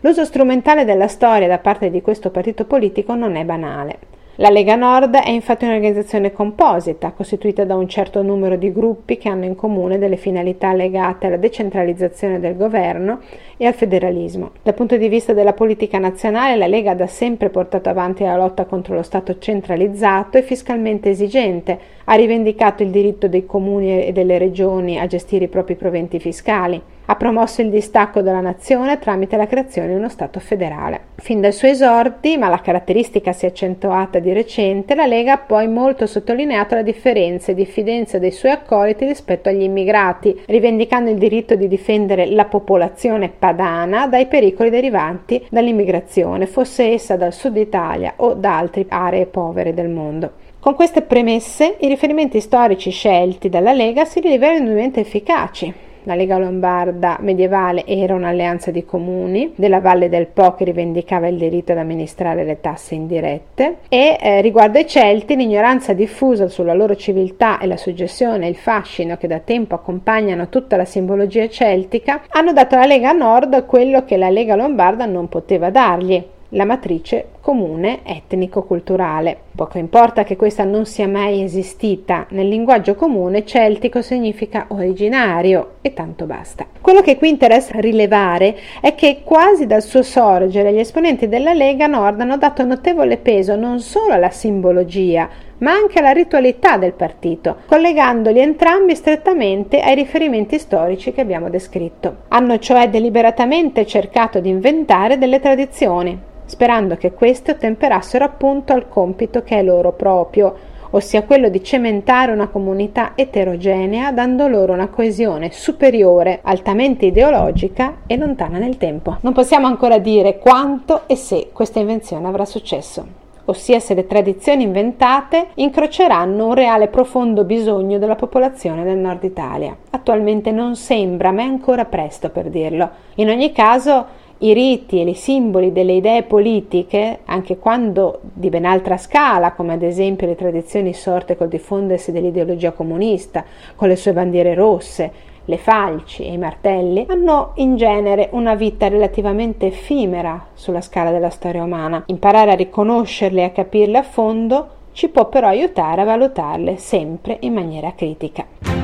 l'uso 0.00 0.26
strumentale 0.26 0.84
della 0.84 1.08
storia 1.08 1.48
da 1.48 1.58
parte 1.58 1.90
di 1.90 2.02
questo 2.02 2.30
partito 2.30 2.66
politico 2.66 3.14
non 3.14 3.36
è 3.36 3.44
banale. 3.44 4.13
La 4.38 4.50
Lega 4.50 4.74
Nord 4.74 5.14
è 5.14 5.30
infatti 5.30 5.64
un'organizzazione 5.64 6.32
composita, 6.32 7.12
costituita 7.12 7.64
da 7.64 7.76
un 7.76 7.88
certo 7.88 8.20
numero 8.20 8.56
di 8.56 8.72
gruppi 8.72 9.16
che 9.16 9.28
hanno 9.28 9.44
in 9.44 9.54
comune 9.54 9.96
delle 9.96 10.16
finalità 10.16 10.72
legate 10.72 11.28
alla 11.28 11.36
decentralizzazione 11.36 12.40
del 12.40 12.56
governo 12.56 13.20
e 13.56 13.66
al 13.66 13.74
federalismo. 13.74 14.50
Dal 14.60 14.74
punto 14.74 14.96
di 14.96 15.06
vista 15.06 15.34
della 15.34 15.52
politica 15.52 15.98
nazionale, 15.98 16.56
la 16.56 16.66
Lega 16.66 16.90
ha 16.90 16.96
da 16.96 17.06
sempre 17.06 17.48
portato 17.48 17.88
avanti 17.88 18.24
la 18.24 18.34
lotta 18.34 18.64
contro 18.64 18.96
lo 18.96 19.02
Stato 19.02 19.38
centralizzato 19.38 20.36
e 20.36 20.42
fiscalmente 20.42 21.10
esigente, 21.10 21.78
ha 22.02 22.14
rivendicato 22.14 22.82
il 22.82 22.90
diritto 22.90 23.28
dei 23.28 23.46
comuni 23.46 24.04
e 24.04 24.10
delle 24.10 24.38
regioni 24.38 24.98
a 24.98 25.06
gestire 25.06 25.44
i 25.44 25.48
propri 25.48 25.76
proventi 25.76 26.18
fiscali, 26.18 26.82
ha 27.06 27.16
promosso 27.16 27.60
il 27.60 27.70
distacco 27.70 28.22
della 28.22 28.40
nazione 28.40 28.98
tramite 28.98 29.36
la 29.36 29.46
creazione 29.46 29.88
di 29.88 29.94
uno 29.94 30.08
Stato 30.08 30.40
federale. 30.40 31.12
Fin 31.16 31.40
dai 31.40 31.52
suoi 31.52 31.72
esordi, 31.72 32.36
ma 32.36 32.48
la 32.48 32.60
caratteristica 32.60 33.32
si 33.32 33.44
è 33.44 33.48
accentuata 33.48 34.18
di 34.18 34.32
recente, 34.32 34.94
la 34.94 35.06
Lega 35.06 35.32
ha 35.32 35.38
poi 35.38 35.68
molto 35.68 36.06
sottolineato 36.06 36.74
la 36.74 36.82
differenza 36.82 37.52
e 37.52 37.54
diffidenza 37.54 38.18
dei 38.18 38.30
suoi 38.30 38.52
accoliti 38.52 39.04
rispetto 39.04 39.48
agli 39.48 39.62
immigrati, 39.62 40.42
rivendicando 40.46 41.10
il 41.10 41.18
diritto 41.18 41.54
di 41.54 41.68
difendere 41.68 42.26
la 42.26 42.44
popolazione 42.46 43.28
padana 43.28 44.06
dai 44.06 44.26
pericoli 44.26 44.70
derivanti 44.70 45.44
dall'immigrazione, 45.50 46.46
fosse 46.46 46.84
essa 46.84 47.16
dal 47.16 47.32
sud 47.32 47.56
Italia 47.56 48.14
o 48.16 48.34
da 48.34 48.58
altre 48.58 48.86
aree 48.88 49.26
povere 49.26 49.74
del 49.74 49.88
mondo. 49.88 50.32
Con 50.58 50.74
queste 50.74 51.02
premesse, 51.02 51.76
i 51.80 51.88
riferimenti 51.88 52.40
storici 52.40 52.90
scelti 52.90 53.50
dalla 53.50 53.74
Lega 53.74 54.06
si 54.06 54.20
rivelano 54.20 54.60
indubbiamente 54.60 55.00
efficaci. 55.00 55.92
La 56.04 56.14
Lega 56.14 56.38
Lombarda 56.38 57.18
medievale 57.20 57.84
era 57.86 58.14
un'alleanza 58.14 58.70
di 58.70 58.84
comuni. 58.84 59.52
Della 59.56 59.80
Valle 59.80 60.08
del 60.08 60.26
Po 60.26 60.54
che 60.54 60.64
rivendicava 60.64 61.28
il 61.28 61.36
diritto 61.36 61.72
ad 61.72 61.78
amministrare 61.78 62.44
le 62.44 62.60
tasse 62.60 62.94
indirette. 62.94 63.76
E 63.88 64.18
eh, 64.20 64.40
riguardo 64.40 64.78
ai 64.78 64.86
Celti 64.86 65.36
l'ignoranza 65.36 65.92
diffusa 65.92 66.48
sulla 66.48 66.74
loro 66.74 66.94
civiltà 66.96 67.58
e 67.58 67.66
la 67.66 67.76
suggestione 67.76 68.46
e 68.46 68.50
il 68.50 68.56
fascino 68.56 69.16
che 69.16 69.26
da 69.26 69.38
tempo 69.38 69.74
accompagnano 69.74 70.48
tutta 70.48 70.76
la 70.76 70.84
simbologia 70.84 71.48
celtica 71.48 72.22
hanno 72.28 72.52
dato 72.52 72.74
alla 72.74 72.86
Lega 72.86 73.12
Nord 73.12 73.66
quello 73.66 74.04
che 74.04 74.16
la 74.16 74.30
Lega 74.30 74.54
Lombarda 74.54 75.06
non 75.06 75.28
poteva 75.28 75.70
dargli, 75.70 76.22
la 76.50 76.64
matrice 76.64 77.26
comune 77.44 78.00
etnico-culturale. 78.04 79.36
Poco 79.54 79.76
importa 79.76 80.24
che 80.24 80.34
questa 80.34 80.64
non 80.64 80.86
sia 80.86 81.06
mai 81.06 81.42
esistita, 81.42 82.24
nel 82.30 82.48
linguaggio 82.48 82.94
comune 82.94 83.44
celtico 83.44 84.00
significa 84.00 84.64
originario 84.68 85.74
e 85.82 85.92
tanto 85.92 86.24
basta. 86.24 86.66
Quello 86.80 87.02
che 87.02 87.18
qui 87.18 87.28
interessa 87.28 87.78
rilevare 87.80 88.56
è 88.80 88.94
che 88.94 89.20
quasi 89.22 89.66
dal 89.66 89.82
suo 89.82 90.02
sorgere 90.02 90.72
gli 90.72 90.78
esponenti 90.78 91.28
della 91.28 91.52
Lega 91.52 91.86
Nord 91.86 92.18
hanno 92.22 92.38
dato 92.38 92.64
notevole 92.64 93.18
peso 93.18 93.56
non 93.56 93.78
solo 93.80 94.14
alla 94.14 94.30
simbologia, 94.30 95.28
ma 95.58 95.72
anche 95.72 95.98
alla 95.98 96.12
ritualità 96.12 96.78
del 96.78 96.94
partito, 96.94 97.56
collegandoli 97.66 98.40
entrambi 98.40 98.94
strettamente 98.94 99.80
ai 99.80 99.94
riferimenti 99.94 100.58
storici 100.58 101.12
che 101.12 101.20
abbiamo 101.20 101.50
descritto. 101.50 102.22
Hanno 102.28 102.58
cioè 102.58 102.88
deliberatamente 102.88 103.84
cercato 103.84 104.40
di 104.40 104.48
inventare 104.48 105.18
delle 105.18 105.40
tradizioni, 105.40 106.32
sperando 106.46 106.96
che 106.96 107.12
queste 107.12 107.33
ottemperassero 107.52 108.24
appunto 108.24 108.72
al 108.72 108.88
compito 108.88 109.42
che 109.42 109.58
è 109.58 109.62
loro 109.62 109.92
proprio, 109.92 110.54
ossia 110.90 111.24
quello 111.24 111.48
di 111.48 111.62
cementare 111.62 112.32
una 112.32 112.48
comunità 112.48 113.12
eterogenea 113.14 114.12
dando 114.12 114.46
loro 114.46 114.72
una 114.72 114.88
coesione 114.88 115.50
superiore, 115.50 116.40
altamente 116.42 117.06
ideologica 117.06 117.98
e 118.06 118.16
lontana 118.16 118.58
nel 118.58 118.76
tempo. 118.76 119.16
Non 119.20 119.32
possiamo 119.32 119.66
ancora 119.66 119.98
dire 119.98 120.38
quanto 120.38 121.02
e 121.06 121.16
se 121.16 121.50
questa 121.52 121.80
invenzione 121.80 122.26
avrà 122.26 122.44
successo 122.44 123.22
ossia 123.46 123.78
se 123.80 123.94
le 123.94 124.06
tradizioni 124.06 124.62
inventate 124.62 125.48
incroceranno 125.54 126.46
un 126.46 126.54
reale 126.54 126.88
profondo 126.88 127.44
bisogno 127.44 127.98
della 127.98 128.14
popolazione 128.14 128.84
del 128.84 128.98
nord 128.98 129.24
Italia. 129.24 129.76
Attualmente 129.90 130.50
non 130.50 130.76
sembra, 130.76 131.30
ma 131.32 131.42
è 131.42 131.46
ancora 131.46 131.84
presto 131.84 132.30
per 132.30 132.48
dirlo. 132.48 132.88
In 133.16 133.28
ogni 133.28 133.52
caso, 133.52 134.06
i 134.44 134.52
riti 134.52 135.00
e 135.00 135.08
i 135.08 135.14
simboli 135.14 135.72
delle 135.72 135.94
idee 135.94 136.22
politiche, 136.22 137.20
anche 137.24 137.56
quando 137.56 138.20
di 138.22 138.50
ben 138.50 138.66
altra 138.66 138.98
scala, 138.98 139.52
come 139.52 139.72
ad 139.72 139.82
esempio 139.82 140.26
le 140.26 140.34
tradizioni 140.34 140.92
sorte 140.92 141.36
col 141.36 141.48
diffondersi 141.48 142.12
dell'ideologia 142.12 142.72
comunista, 142.72 143.42
con 143.74 143.88
le 143.88 143.96
sue 143.96 144.12
bandiere 144.12 144.52
rosse, 144.52 145.32
le 145.46 145.56
falci 145.56 146.24
e 146.24 146.32
i 146.32 146.38
martelli, 146.38 147.06
hanno 147.08 147.52
in 147.56 147.76
genere 147.76 148.28
una 148.32 148.54
vita 148.54 148.88
relativamente 148.88 149.66
effimera 149.66 150.48
sulla 150.52 150.82
scala 150.82 151.10
della 151.10 151.30
storia 151.30 151.62
umana. 151.62 152.02
Imparare 152.06 152.52
a 152.52 152.56
riconoscerle 152.56 153.40
e 153.40 153.44
a 153.44 153.50
capirle 153.50 153.98
a 153.98 154.02
fondo 154.02 154.68
ci 154.92 155.08
può 155.08 155.28
però 155.28 155.48
aiutare 155.48 156.02
a 156.02 156.04
valutarle 156.04 156.76
sempre 156.76 157.38
in 157.40 157.54
maniera 157.54 157.92
critica. 157.94 158.83